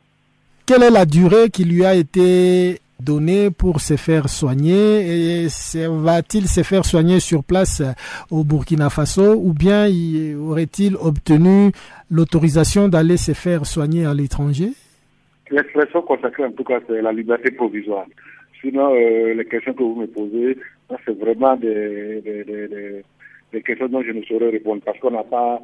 [0.67, 5.47] Quelle est la durée qui lui a été donnée pour se faire soigner et
[5.89, 7.83] va-t-il se faire soigner sur place
[8.31, 9.87] au Burkina Faso ou bien
[10.39, 11.73] aurait-il obtenu
[12.11, 14.71] l'autorisation d'aller se faire soigner à l'étranger?
[15.51, 18.07] L'expression consacrée, en tout cas, c'est la liberté provisoire.
[18.61, 20.59] Sinon, euh, les questions que vous me posez,
[21.05, 23.03] c'est vraiment des, des, des,
[23.53, 25.61] des, questions dont je ne saurais répondre parce qu'on n'a pas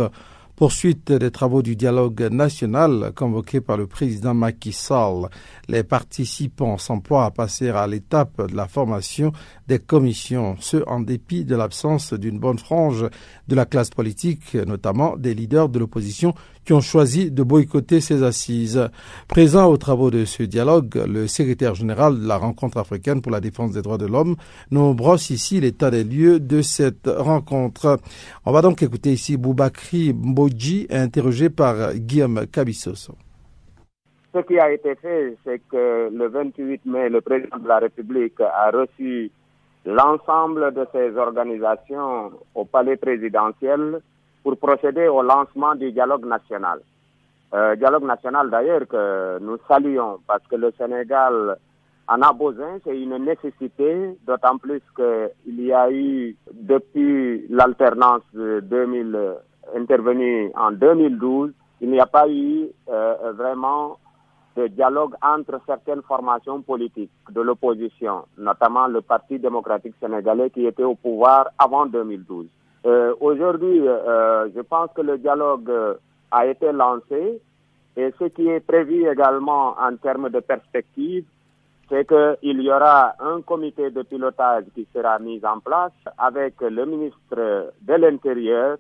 [0.57, 5.29] poursuite des travaux du dialogue national convoqué par le président Macky Sall.
[5.71, 9.33] Les participants s'emploient à passer à l'étape de la formation
[9.67, 13.07] des commissions, ce en dépit de l'absence d'une bonne frange
[13.49, 16.33] de la classe politique, notamment des leaders de l'opposition
[16.65, 18.89] qui ont choisi de boycotter ces assises.
[19.29, 23.41] Présent aux travaux de ce dialogue, le secrétaire général de la rencontre africaine pour la
[23.41, 24.37] défense des droits de l'homme
[24.71, 27.99] nous brosse ici l'état des lieux de cette rencontre.
[28.47, 33.17] On va donc écouter ici Boubakri Mboji, interrogé par Guillaume Cabissoso.
[34.35, 38.41] Ce qui a été fait, c'est que le 28 mai, le président de la République
[38.41, 39.31] a reçu
[39.87, 44.01] l'ensemble de ces organisations au palais présidentiel
[44.43, 46.81] pour procéder au lancement du dialogue national.
[47.55, 51.57] Euh, dialogue national d'ailleurs que nous saluons parce que le Sénégal
[52.07, 58.61] en a besoin, c'est une nécessité, d'autant plus qu'il y a eu depuis l'alternance de
[58.61, 59.37] 2000
[59.75, 63.99] intervenue en 2012, il n'y a pas eu euh, vraiment
[64.59, 70.83] de dialogue entre certaines formations politiques de l'opposition, notamment le Parti démocratique sénégalais qui était
[70.83, 72.47] au pouvoir avant 2012.
[72.87, 75.71] Euh, Aujourd'hui, euh, je pense que le dialogue
[76.33, 77.41] a été lancé
[77.97, 81.25] et ce qui est prévu également en termes de perspective,
[81.89, 86.85] c'est qu'il y aura un comité de pilotage qui sera mis en place avec le
[86.85, 88.77] ministre de l'Intérieur,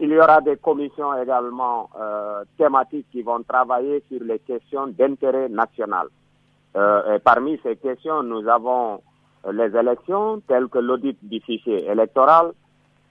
[0.00, 5.48] il y aura des commissions également euh, thématiques qui vont travailler sur les questions d'intérêt
[5.48, 6.08] national.
[6.76, 9.02] Euh, et parmi ces questions, nous avons
[9.52, 12.52] les élections telles que l'audit du fichier électoral.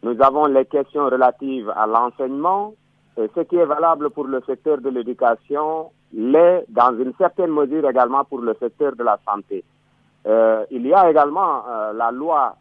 [0.03, 2.73] Nous avons les questions relatives à l'enseignement,
[3.17, 8.23] ce qui est valable pour le secteur de l'éducation l'est dans une certaine mesure également
[8.25, 9.63] pour le secteur de la santé.
[10.25, 12.55] Euh, il y a également euh, la loi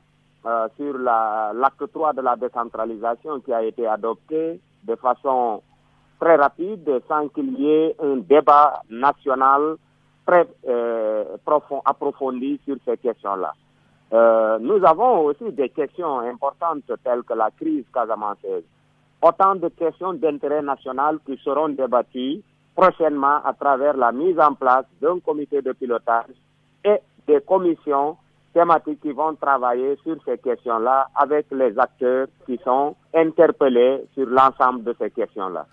[0.47, 5.63] euh, sur l'acte 3 de la décentralisation qui a été adopté de façon
[6.21, 9.77] très rapide sans qu'il y ait un débat national
[10.27, 13.53] très euh, profond, approfondi sur ces questions-là.
[14.13, 18.65] Euh, nous avons aussi des questions importantes telles que la crise casamanceuse.
[19.21, 22.41] Autant de questions d'intérêt national qui seront débattues
[22.75, 26.31] prochainement à travers la mise en place d'un comité de pilotage
[26.85, 28.17] et des commissions
[28.53, 34.85] thématiques qui vont travailler sur ces questions-là avec les acteurs qui sont interpellés sur l'ensemble
[34.85, 35.67] de ces questions-là.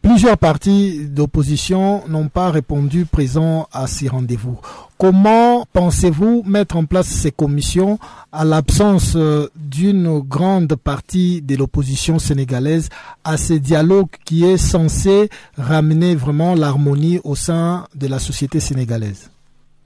[0.00, 4.58] Plusieurs partis d'opposition n'ont pas répondu présent à ces rendez-vous.
[4.96, 7.98] Comment pensez-vous mettre en place ces commissions
[8.32, 12.88] à l'absence euh, d'une grande partie de l'opposition sénégalaise
[13.22, 19.30] à ce dialogue qui est censé ramener vraiment l'harmonie au sein de la société sénégalaise?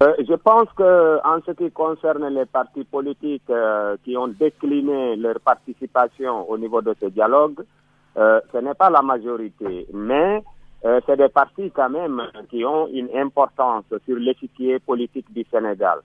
[0.03, 5.15] Euh, je pense que en ce qui concerne les partis politiques euh, qui ont décliné
[5.15, 7.61] leur participation au niveau de ce dialogue,
[8.17, 10.43] euh, ce n'est pas la majorité, mais
[11.07, 16.01] c'est des partis quand même qui ont une importance sur l'échiquier politique du Sénégal.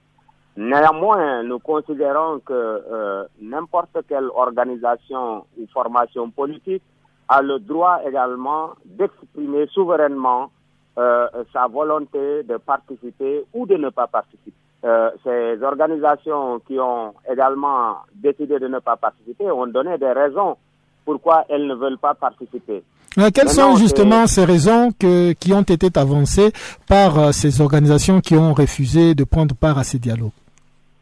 [0.55, 6.83] Néanmoins, nous considérons que n'importe quelle organisation ou formation politique
[7.27, 10.51] a le droit également d'exprimer souverainement
[10.97, 14.53] euh, sa volonté de participer ou de ne pas participer.
[14.83, 20.57] euh, ces organisations qui ont également décidé de ne pas participer ont donné des raisons
[21.05, 22.83] pourquoi elles ne veulent pas participer.
[23.15, 26.51] Mais quelles sont justement ces raisons que, qui ont été avancées
[26.87, 30.37] par euh, ces organisations qui ont refusé de prendre part à ces dialogues?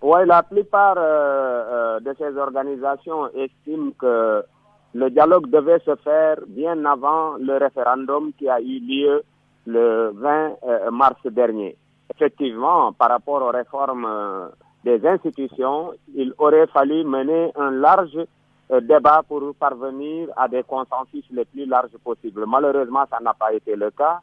[0.01, 4.43] Oui, la plupart euh, de ces organisations estiment que
[4.93, 9.23] le dialogue devait se faire bien avant le référendum qui a eu lieu
[9.65, 11.75] le 20 mars dernier
[12.13, 14.47] effectivement, par rapport aux réformes euh,
[14.83, 18.17] des institutions, il aurait fallu mener un large
[18.71, 22.45] euh, débat pour parvenir à des consensus les plus larges possibles.
[22.47, 24.19] Malheureusement, ça n'a pas été le cas,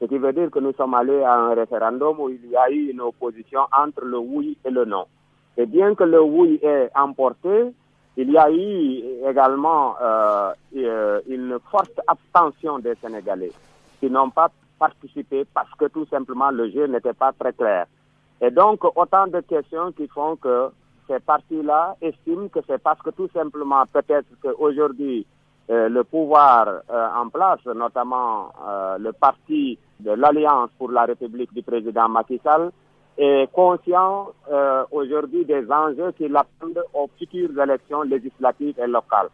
[0.00, 2.70] ce qui veut dire que nous sommes allés à un référendum où il y a
[2.70, 5.04] eu une opposition entre le oui et le non.
[5.56, 7.72] Et bien que le oui ait emporté,
[8.16, 10.52] il y a eu également euh,
[11.28, 13.52] une forte abstention des Sénégalais
[14.00, 17.86] qui n'ont pas participer parce que tout simplement le jeu n'était pas très clair.
[18.40, 20.70] Et donc, autant de questions qui font que
[21.06, 25.26] ces partis-là estiment que c'est parce que tout simplement, peut-être qu'aujourd'hui,
[25.70, 31.52] euh, le pouvoir euh, en place, notamment euh, le parti de l'Alliance pour la République
[31.52, 32.70] du président Macky Sall,
[33.18, 34.28] est conscient
[34.92, 39.28] aujourd'hui des enjeux qui l'attendent aux futures élections législatives et locales.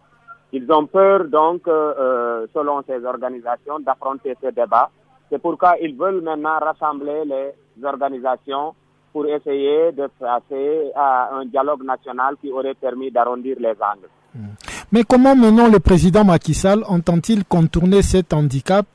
[0.53, 4.91] Ils ont peur donc, selon ces organisations, d'affronter ce débat
[5.31, 8.75] c'est pourquoi ils veulent maintenant rassembler les organisations
[9.13, 14.09] pour essayer de passer à un dialogue national qui aurait permis d'arrondir les angles.
[14.35, 14.55] Hmm.
[14.93, 18.87] Mais comment maintenant le président Macky Sall entend-il contourner cet handicap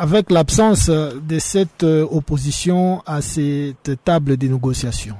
[0.00, 5.16] avec l'absence de cette euh, opposition à cette table de négociation?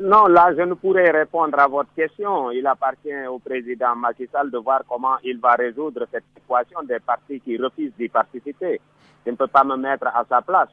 [0.00, 2.50] Non, là, je ne pourrais répondre à votre question.
[2.52, 7.00] Il appartient au président Macky Sall de voir comment il va résoudre cette équation des
[7.00, 8.80] partis qui refusent d'y participer
[9.24, 10.68] je ne peux pas me mettre à sa place.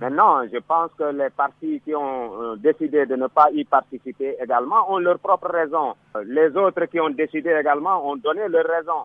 [0.00, 4.36] Maintenant, je pense que les partis qui ont euh, décidé de ne pas y participer
[4.42, 5.94] également ont leurs propres raisons.
[6.26, 9.04] Les autres qui ont décidé également ont donné leurs raisons.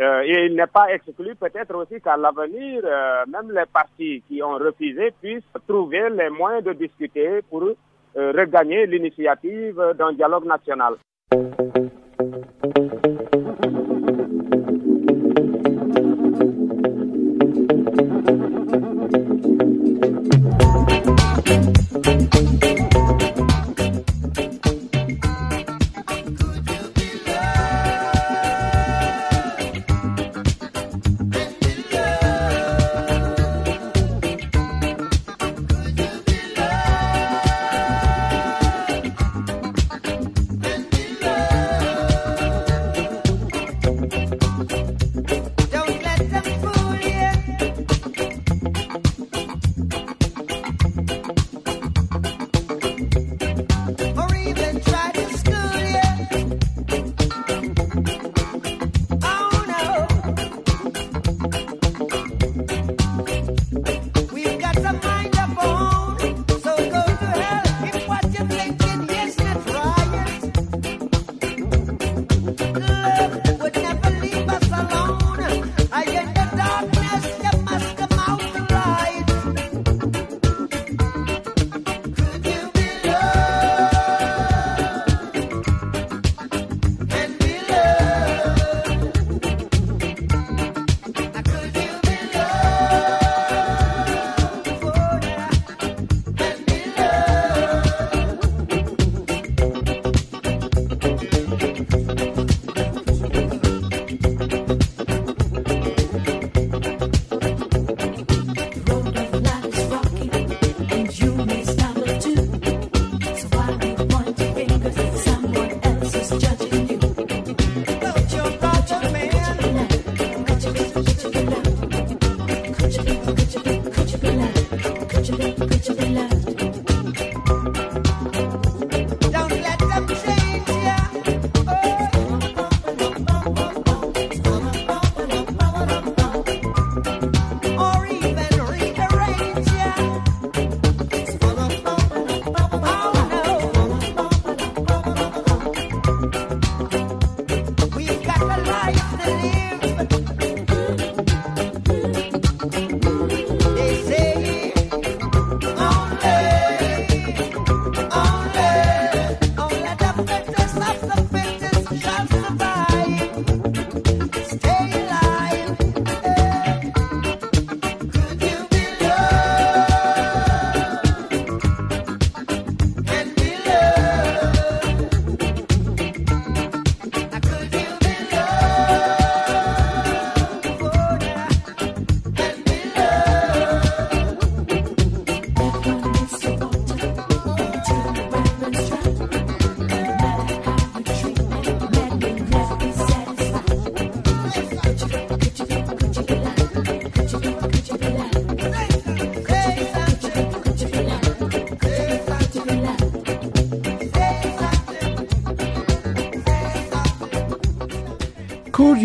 [0.00, 4.42] Euh, et il n'est pas exclu peut-être aussi qu'à l'avenir, euh, même les partis qui
[4.42, 7.68] ont refusé puissent trouver les moyens de discuter pour
[8.14, 10.94] regagner l'initiative d'un dialogue national.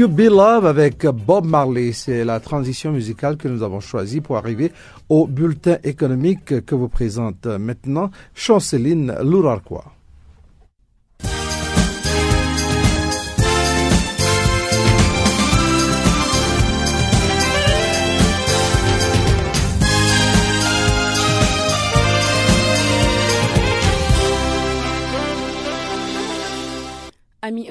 [0.02, 1.92] You Be Love avec Bob Marley.
[1.92, 4.72] C'est la transition musicale que nous avons choisie pour arriver
[5.10, 10.01] au bulletin économique que vous présente maintenant Chanceline Lourarquois.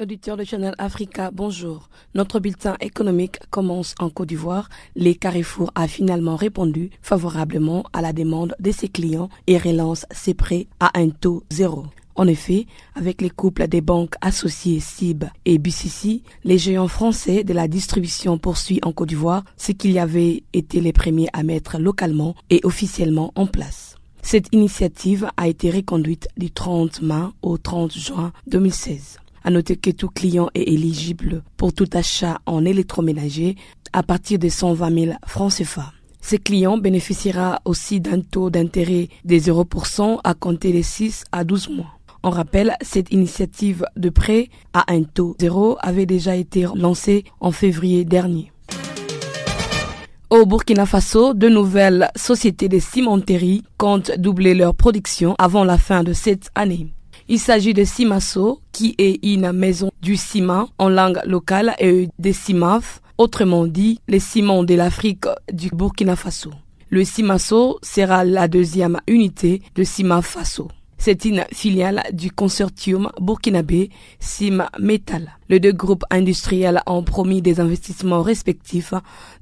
[0.01, 1.89] Auditeurs de Channel Africa, bonjour.
[2.15, 4.67] Notre bulletin économique commence en Côte d'Ivoire.
[4.95, 10.33] Les Carrefour a finalement répondu favorablement à la demande de ses clients et relance ses
[10.33, 11.85] prêts à un taux zéro.
[12.15, 17.53] En effet, avec les couples des banques associées CIB et BCC, les géants français de
[17.53, 21.77] la distribution poursuivent en Côte d'Ivoire ce qu'il y avait été les premiers à mettre
[21.77, 23.95] localement et officiellement en place.
[24.23, 29.20] Cette initiative a été reconduite du 30 mai au 30 juin 2016.
[29.43, 33.55] À noter que tout client est éligible pour tout achat en électroménager
[33.93, 35.91] à partir de 120 000 francs CFA.
[36.21, 41.69] Ce client bénéficiera aussi d'un taux d'intérêt des 0% à compter de 6 à 12
[41.69, 41.97] mois.
[42.23, 47.51] On rappelle, cette initiative de prêt à un taux zéro avait déjà été lancée en
[47.51, 48.51] février dernier.
[50.29, 56.03] Au Burkina Faso, de nouvelles sociétés de cimenterie comptent doubler leur production avant la fin
[56.03, 56.93] de cette année.
[57.27, 62.31] Il s'agit de Simaso, qui est une maison du ciment en langue locale et de
[62.31, 66.51] Cimaf, autrement dit les ciments de l'Afrique du Burkina Faso.
[66.89, 70.67] Le Simaso sera la deuxième unité de Cimaf Faso.
[71.03, 73.89] C'est une filiale du consortium burkinabé
[74.19, 75.31] Sim Metal.
[75.49, 78.93] Les deux groupes industriels ont promis des investissements respectifs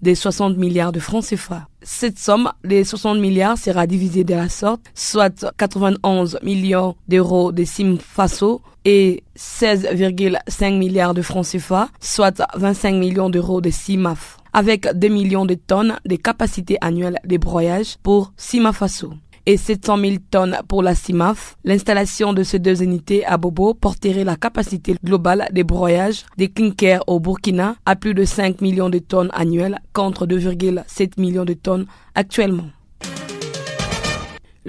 [0.01, 1.67] de 60 milliards de francs CFA.
[1.81, 7.65] Cette somme de 60 milliards sera divisée de la sorte, soit 91 millions d'euros de
[7.65, 14.87] Sim Faso et 16,5 milliards de francs CFA, soit 25 millions d'euros de CIMAF, avec
[14.97, 19.11] 2 millions de tonnes de capacité annuelle de broyage pour Simafaso
[19.45, 21.57] et 700 000 tonnes pour la CIMAF.
[21.63, 27.03] L'installation de ces deux unités à Bobo porterait la capacité globale des broyages des clinkers
[27.07, 31.85] au Burkina à plus de 5 millions de tonnes annuelles contre 2,7 millions de tonnes
[32.15, 32.69] actuellement.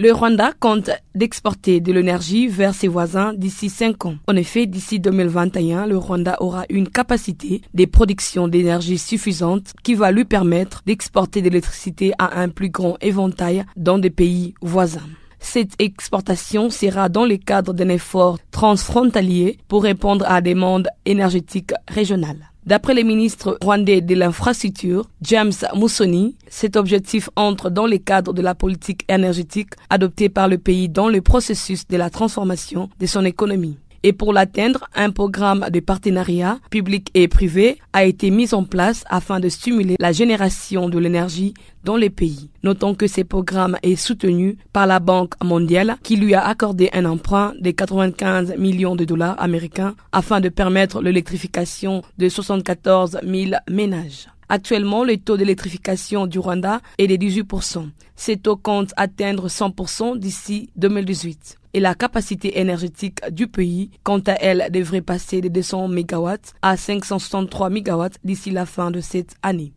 [0.03, 4.14] Le Rwanda compte d'exporter de l'énergie vers ses voisins d'ici 5 ans.
[4.28, 10.11] En effet, d'ici 2021, le Rwanda aura une capacité de production d'énergie suffisante qui va
[10.11, 15.07] lui permettre d'exporter de l'électricité à un plus grand éventail dans des pays voisins.
[15.38, 21.72] Cette exportation sera dans le cadre d'un effort transfrontalier pour répondre à la demande énergétique
[21.88, 22.49] régionale.
[22.66, 28.42] D'après le ministre rwandais de l'infrastructure, James Musoni, cet objectif entre dans le cadre de
[28.42, 33.24] la politique énergétique adoptée par le pays dans le processus de la transformation de son
[33.24, 38.64] économie et pour l'atteindre, un programme de partenariat public et privé a été mis en
[38.64, 42.51] place afin de stimuler la génération de l'énergie dans les pays.
[42.62, 47.05] Notons que ce programme est soutenu par la Banque mondiale qui lui a accordé un
[47.05, 54.28] emprunt de 95 millions de dollars américains afin de permettre l'électrification de 74 000 ménages.
[54.48, 57.88] Actuellement, le taux d'électrification du Rwanda est de 18%.
[58.16, 64.33] Ce taux compte atteindre 100% d'ici 2018 et la capacité énergétique du pays, quant à
[64.33, 66.29] elle, devrait passer de 200 MW
[66.62, 69.73] à 563 MW d'ici la fin de cette année.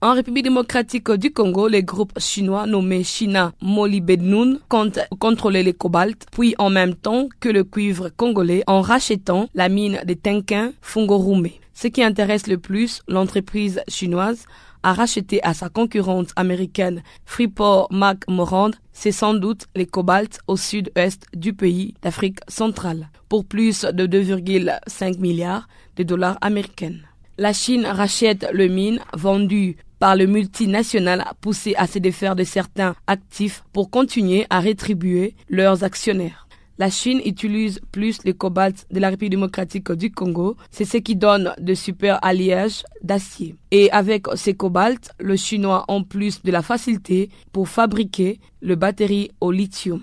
[0.00, 6.24] En République démocratique du Congo, les groupes chinois nommés China Molybdenum comptent contrôler le cobalt,
[6.30, 11.48] puis en même temps que le cuivre congolais en rachetant la mine de Tenkin Fungorume.
[11.74, 14.46] Ce qui intéresse le plus l'entreprise chinoise
[14.88, 21.26] a racheté à sa concurrente américaine Freeport McMorand, c'est sans doute les cobalt au sud-est
[21.34, 26.96] du pays d'Afrique centrale, pour plus de 2,5 milliards de dollars américains.
[27.36, 32.94] La Chine rachète le mine vendu par le multinational poussé à se défaire de certains
[33.06, 36.47] actifs pour continuer à rétribuer leurs actionnaires.
[36.78, 40.56] La Chine utilise plus le cobalt de la République démocratique du Congo.
[40.70, 43.56] C'est ce qui donne de super alliages d'acier.
[43.72, 49.32] Et avec ces cobalt, le Chinois ont plus de la facilité pour fabriquer le batterie
[49.40, 50.02] au lithium.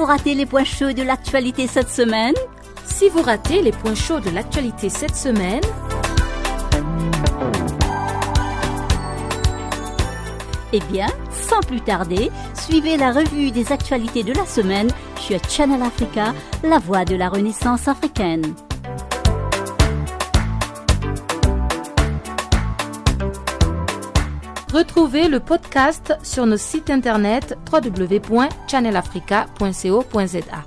[0.00, 2.32] Vous ratez les points chauds de l'actualité cette semaine,
[2.86, 5.60] Si vous ratez les points chauds de l'actualité cette semaine,
[10.72, 15.82] Eh bien, sans plus tarder, suivez la revue des actualités de la semaine sur Channel
[15.82, 16.32] Africa,
[16.64, 18.54] la voix de la Renaissance africaine.
[24.72, 30.64] Retrouvez le podcast sur nos sites internet www.channelafrica.co.za.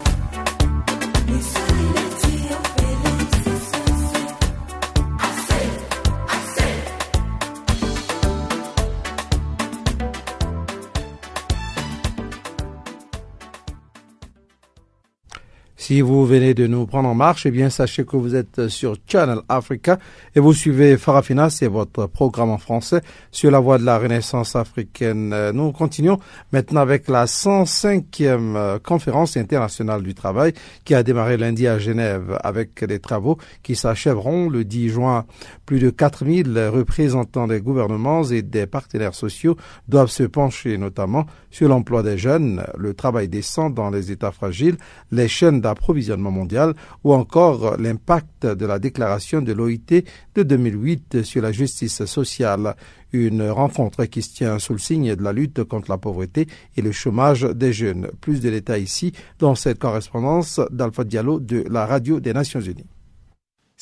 [15.85, 18.95] Si vous venez de nous prendre en marche, eh bien, sachez que vous êtes sur
[19.05, 19.99] Channel Africa
[20.33, 24.55] et vous suivez Farafina, c'est votre programme en français sur la voie de la Renaissance
[24.55, 25.35] africaine.
[25.51, 26.19] Nous continuons
[26.53, 30.53] maintenant avec la 105e euh, conférence internationale du travail
[30.85, 35.25] qui a démarré lundi à Genève avec des travaux qui s'achèveront le 10 juin.
[35.65, 39.57] Plus de 4000 représentants des gouvernements et des partenaires sociaux
[39.89, 44.77] doivent se pencher notamment sur l'emploi des jeunes, le travail décent dans les États fragiles,
[45.11, 50.03] les chaînes d'approvisionnement mondial ou encore l'impact de la déclaration de l'OIT
[50.35, 52.75] de 2008 sur la justice sociale.
[53.11, 56.47] Une rencontre qui se tient sous le signe de la lutte contre la pauvreté
[56.77, 58.09] et le chômage des jeunes.
[58.21, 62.87] Plus de détails ici dans cette correspondance d'Alpha Diallo de la radio des Nations Unies.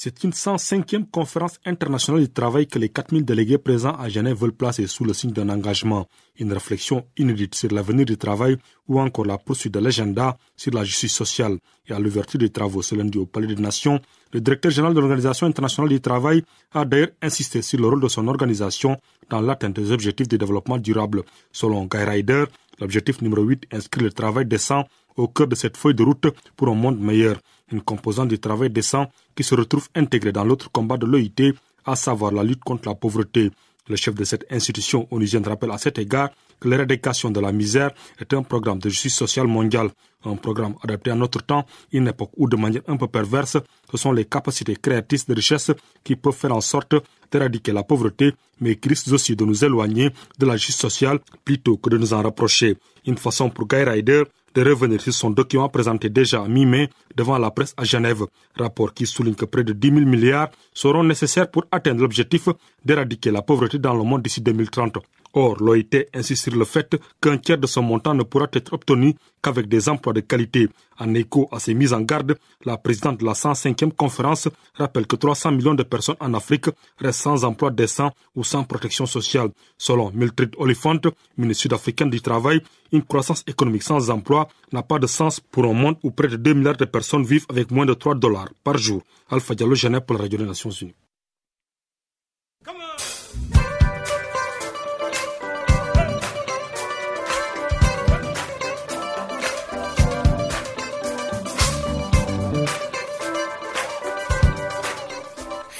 [0.04, 4.52] C'est une 105e conférence internationale du travail que les 4000 délégués présents à Genève veulent
[4.52, 6.08] placer sous le signe d'un engagement,
[6.39, 10.84] une réflexion inédite sur l'avenir du travail ou encore la poursuite de l'agenda sur la
[10.84, 11.60] justice sociale.
[11.88, 13.99] Et à l'ouverture des travaux ce lundi au Palais des Nations,
[14.34, 18.08] le directeur général de l'Organisation internationale du travail a d'ailleurs insisté sur le rôle de
[18.08, 18.99] son organisation
[19.30, 21.22] dans l'atteinte des objectifs de développement durable.
[21.52, 22.45] Selon Guy Ryder,
[22.80, 24.84] l'objectif numéro 8 inscrit le travail décent
[25.16, 26.26] au cœur de cette feuille de route
[26.56, 27.38] pour un monde meilleur
[27.72, 31.53] une composante du travail décent qui se retrouve intégrée dans l'autre combat de l'OIT,
[31.86, 33.51] à savoir la lutte contre la pauvreté.
[33.88, 37.91] Le chef de cette institution onusienne rappelle à cet égard que l'éradication de la misère
[38.19, 39.89] est un programme de justice sociale mondiale,
[40.24, 43.57] un programme adapté à notre temps, une époque où, de manière un peu perverse,
[43.91, 45.72] ce sont les capacités créatrices de richesse
[46.03, 46.95] qui peuvent faire en sorte
[47.32, 51.78] d'éradiquer la pauvreté, mais qui risquent aussi de nous éloigner de la justice sociale plutôt
[51.78, 52.78] que de nous en rapprocher.
[53.07, 54.24] Une façon pour Guy Ryder
[54.54, 58.24] de revenir sur son document présenté déjà mi-mai devant la presse à Genève,
[58.56, 62.49] rapport qui souligne que près de 10 000 milliards seront nécessaires pour atteindre l'objectif
[62.84, 64.97] d'éradiquer la pauvreté dans le monde d'ici 2030.
[65.34, 69.15] Or, l'OIT insiste sur le fait qu'un tiers de ce montant ne pourra être obtenu
[69.41, 70.67] qu'avec des emplois de qualité.
[70.99, 75.15] En écho à ces mises en garde, la présidente de la 105e conférence rappelle que
[75.15, 76.67] 300 millions de personnes en Afrique
[76.97, 79.51] restent sans emploi décent ou sans protection sociale.
[79.77, 80.99] Selon Mildred Oliphant,
[81.38, 82.61] ministre sud-africaine du Travail,
[82.91, 86.36] une croissance économique sans emploi n'a pas de sens pour un monde où près de
[86.36, 89.01] 2 milliards de personnes vivent avec moins de 3 dollars par jour.
[89.29, 90.93] Alpha Diallo, Genève pour la Radio des Nations Unies.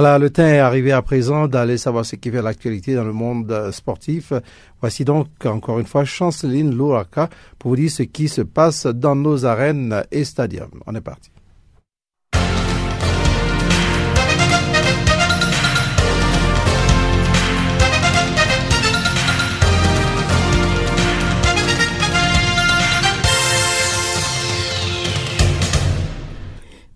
[0.00, 3.12] Voilà, le temps est arrivé à présent d'aller savoir ce qui fait l'actualité dans le
[3.12, 4.32] monde sportif.
[4.80, 7.28] Voici donc encore une fois Chanceline Louraka
[7.58, 10.70] pour vous dire ce qui se passe dans nos arènes et stadiums.
[10.86, 11.32] On est parti.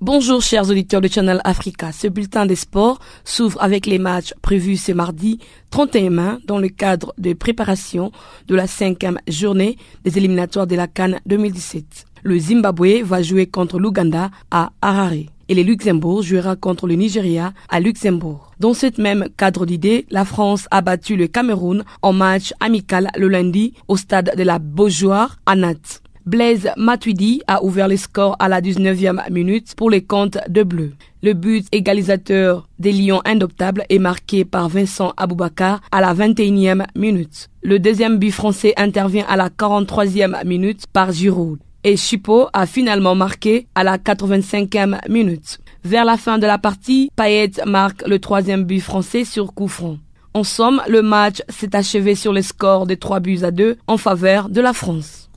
[0.05, 1.93] Bonjour chers auditeurs de Channel Africa.
[1.93, 5.39] Ce bulletin des sports s'ouvre avec les matchs prévus ce mardi
[5.71, 8.11] 31 mai dans le cadre de préparation
[8.49, 11.85] de la cinquième journée des éliminatoires de la Cannes 2017.
[12.25, 15.13] Le Zimbabwe va jouer contre l'Ouganda à Harare
[15.49, 18.51] et le Luxembourg jouera contre le Nigeria à Luxembourg.
[18.59, 23.29] Dans ce même cadre d'idées, la France a battu le Cameroun en match amical le
[23.29, 26.02] lundi au stade de la Beaujoire à Nantes.
[26.25, 30.93] Blaise Matuidi a ouvert les scores à la 19e minute pour les comptes de Bleu.
[31.23, 37.49] Le but égalisateur des Lions indoptables est marqué par Vincent Aboubakar à la 21e minute.
[37.63, 41.59] Le deuxième but français intervient à la 43e minute par Giroud.
[41.83, 45.59] Et Chipo a finalement marqué à la 85e minute.
[45.85, 49.97] Vers la fin de la partie, Payet marque le troisième but français sur coup franc.
[50.35, 53.97] En somme, le match s'est achevé sur le score de 3 buts à 2 en
[53.97, 55.29] faveur de la France.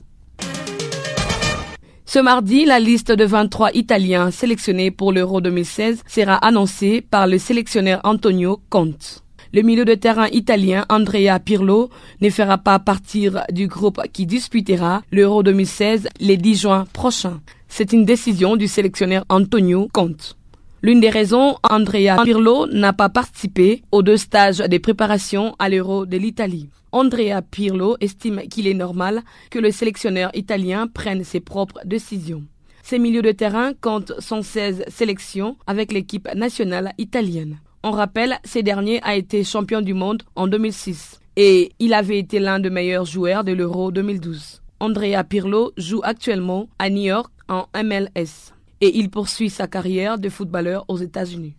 [2.08, 7.36] Ce mardi, la liste de 23 Italiens sélectionnés pour l'Euro 2016 sera annoncée par le
[7.36, 9.24] sélectionneur Antonio Conte.
[9.52, 11.90] Le milieu de terrain italien Andrea Pirlo
[12.20, 17.40] ne fera pas partir du groupe qui disputera l'Euro 2016 les 10 juin prochains.
[17.66, 20.36] C'est une décision du sélectionneur Antonio Conte.
[20.82, 26.06] L'une des raisons, Andrea Pirlo n'a pas participé aux deux stages de préparation à l'Euro
[26.06, 26.68] de l'Italie.
[26.96, 29.20] Andrea Pirlo estime qu'il est normal
[29.50, 32.44] que le sélectionneur italien prenne ses propres décisions.
[32.82, 37.58] Ses milieux de terrain comptent 116 sélections avec l'équipe nationale italienne.
[37.82, 42.38] On rappelle, ces derniers a été champion du monde en 2006 et il avait été
[42.38, 44.62] l'un des meilleurs joueurs de l'Euro 2012.
[44.80, 50.30] Andrea Pirlo joue actuellement à New York en MLS et il poursuit sa carrière de
[50.30, 51.56] footballeur aux États-Unis.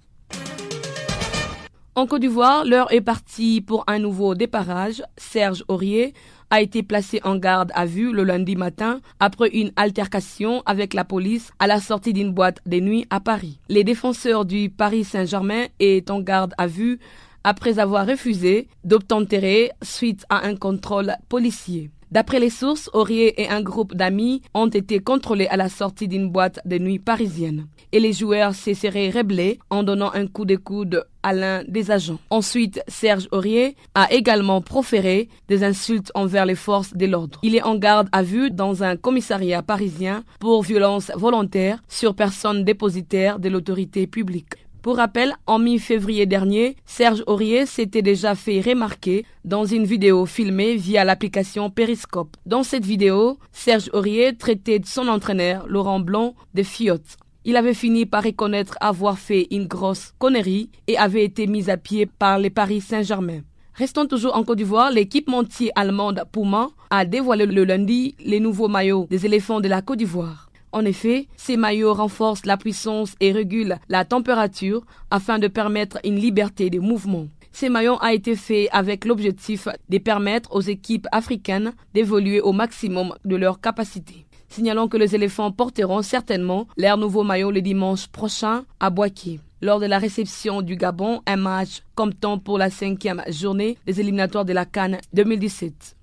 [1.98, 5.02] En Côte d'Ivoire, l'heure est partie pour un nouveau déparage.
[5.18, 6.14] Serge Aurier
[6.52, 11.04] a été placé en garde à vue le lundi matin après une altercation avec la
[11.04, 13.58] police à la sortie d'une boîte de nuit à Paris.
[13.68, 17.00] Les défenseurs du Paris Saint-Germain est en garde à vue
[17.44, 21.90] après avoir refusé d'obtempérer suite à un contrôle policier.
[22.10, 26.30] D'après les sources, Aurier et un groupe d'amis ont été contrôlés à la sortie d'une
[26.30, 27.68] boîte de nuit parisienne.
[27.92, 31.92] Et les joueurs se seraient rebellés en donnant un coup de coude à l'un des
[31.92, 32.20] agents.
[32.30, 37.40] Ensuite, Serge Aurier a également proféré des insultes envers les forces de l'ordre.
[37.44, 42.64] Il est en garde à vue dans un commissariat parisien pour violence volontaire sur personne
[42.64, 44.67] dépositaire de l'autorité publique.
[44.88, 50.78] Pour rappel, en mi-février dernier, Serge Aurier s'était déjà fait remarquer dans une vidéo filmée
[50.78, 52.38] via l'application Periscope.
[52.46, 57.18] Dans cette vidéo, Serge Aurier traitait son entraîneur, Laurent Blanc, de fiotte.
[57.44, 61.76] Il avait fini par reconnaître avoir fait une grosse connerie et avait été mis à
[61.76, 63.42] pied par les Paris Saint-Germain.
[63.74, 69.06] Restons toujours en Côte d'Ivoire, l'équipementier allemande Puma a dévoilé le lundi les nouveaux maillots
[69.10, 70.47] des éléphants de la Côte d'Ivoire.
[70.72, 76.18] En effet, ces maillots renforcent la puissance et régulent la température afin de permettre une
[76.18, 77.28] liberté de mouvement.
[77.52, 83.16] Ces maillots ont été faits avec l'objectif de permettre aux équipes africaines d'évoluer au maximum
[83.26, 84.26] de leur capacité.
[84.50, 89.40] Signalons que les éléphants porteront certainement leur nouveau maillot le dimanche prochain à Boaké.
[89.62, 94.00] Lors de la réception du Gabon, un match comme temps pour la cinquième journée des
[94.00, 95.97] éliminatoires de la Cannes 2017.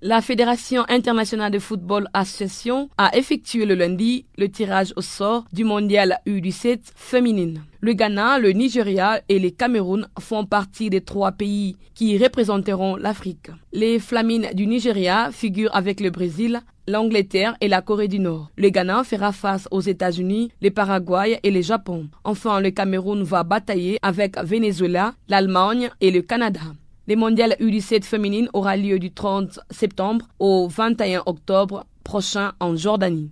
[0.00, 5.64] La Fédération internationale de football association a effectué le lundi le tirage au sort du
[5.64, 7.64] mondial U17 féminine.
[7.80, 13.50] Le Ghana, le Nigeria et le Cameroun font partie des trois pays qui représenteront l'Afrique.
[13.72, 18.52] Les Flamines du Nigeria figurent avec le Brésil, l'Angleterre et la Corée du Nord.
[18.56, 22.08] Le Ghana fera face aux États-Unis, le Paraguay et le Japon.
[22.22, 26.60] Enfin, le Cameroun va batailler avec Venezuela, l'Allemagne et le Canada.
[27.08, 33.30] Le mondial U17 féminine aura lieu du 30 septembre au 21 octobre prochain en Jordanie.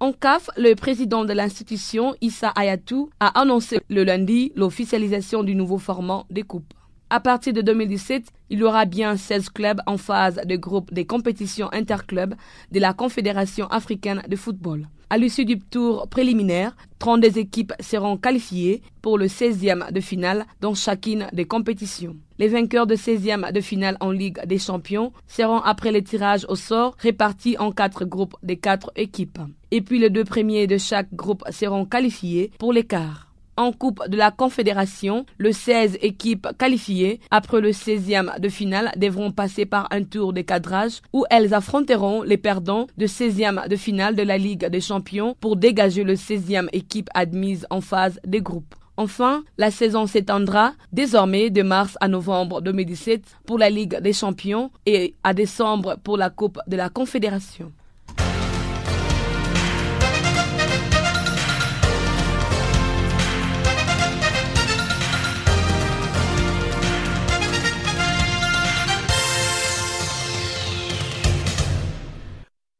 [0.00, 5.78] En CAF, le président de l'institution, Issa Ayatou, a annoncé le lundi l'officialisation du nouveau
[5.78, 6.74] format des coupes.
[7.14, 11.06] À partir de 2017, il y aura bien 16 clubs en phase de groupe des
[11.06, 12.34] compétitions interclubs
[12.72, 14.88] de la Confédération africaine de football.
[15.10, 20.74] À l'issue du tour préliminaire, 32 équipes seront qualifiées pour le 16e de finale dans
[20.74, 22.16] chacune des compétitions.
[22.40, 26.56] Les vainqueurs de 16e de finale en Ligue des Champions seront après le tirage au
[26.56, 29.38] sort répartis en quatre groupes de quatre équipes.
[29.70, 33.33] Et puis les deux premiers de chaque groupe seront qualifiés pour l'écart.
[33.56, 39.30] En Coupe de la Confédération, les 16 équipes qualifiées après le 16e de finale devront
[39.30, 44.16] passer par un tour de cadrage où elles affronteront les perdants de 16e de finale
[44.16, 48.74] de la Ligue des Champions pour dégager le 16e équipe admise en phase des groupes.
[48.96, 54.72] Enfin, la saison s'étendra désormais de mars à novembre 2017 pour la Ligue des Champions
[54.86, 57.72] et à décembre pour la Coupe de la Confédération.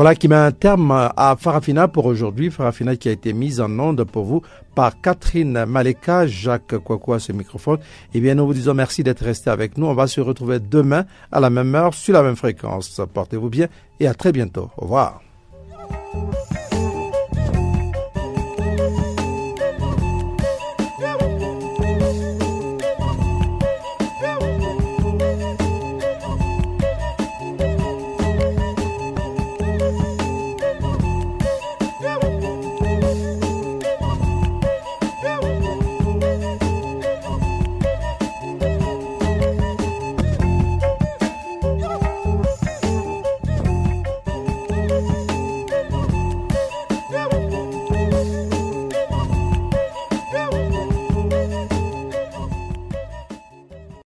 [0.00, 2.50] Voilà qui met un terme à Farafina pour aujourd'hui.
[2.50, 4.40] Farafina qui a été mise en onde pour vous
[4.74, 7.80] par Catherine Maleka, Jacques Kwakwa ce microphone.
[8.14, 9.84] Eh bien, nous vous disons merci d'être resté avec nous.
[9.84, 12.98] On va se retrouver demain à la même heure sur la même fréquence.
[13.12, 13.66] Portez-vous bien
[14.00, 14.70] et à très bientôt.
[14.78, 15.20] Au revoir.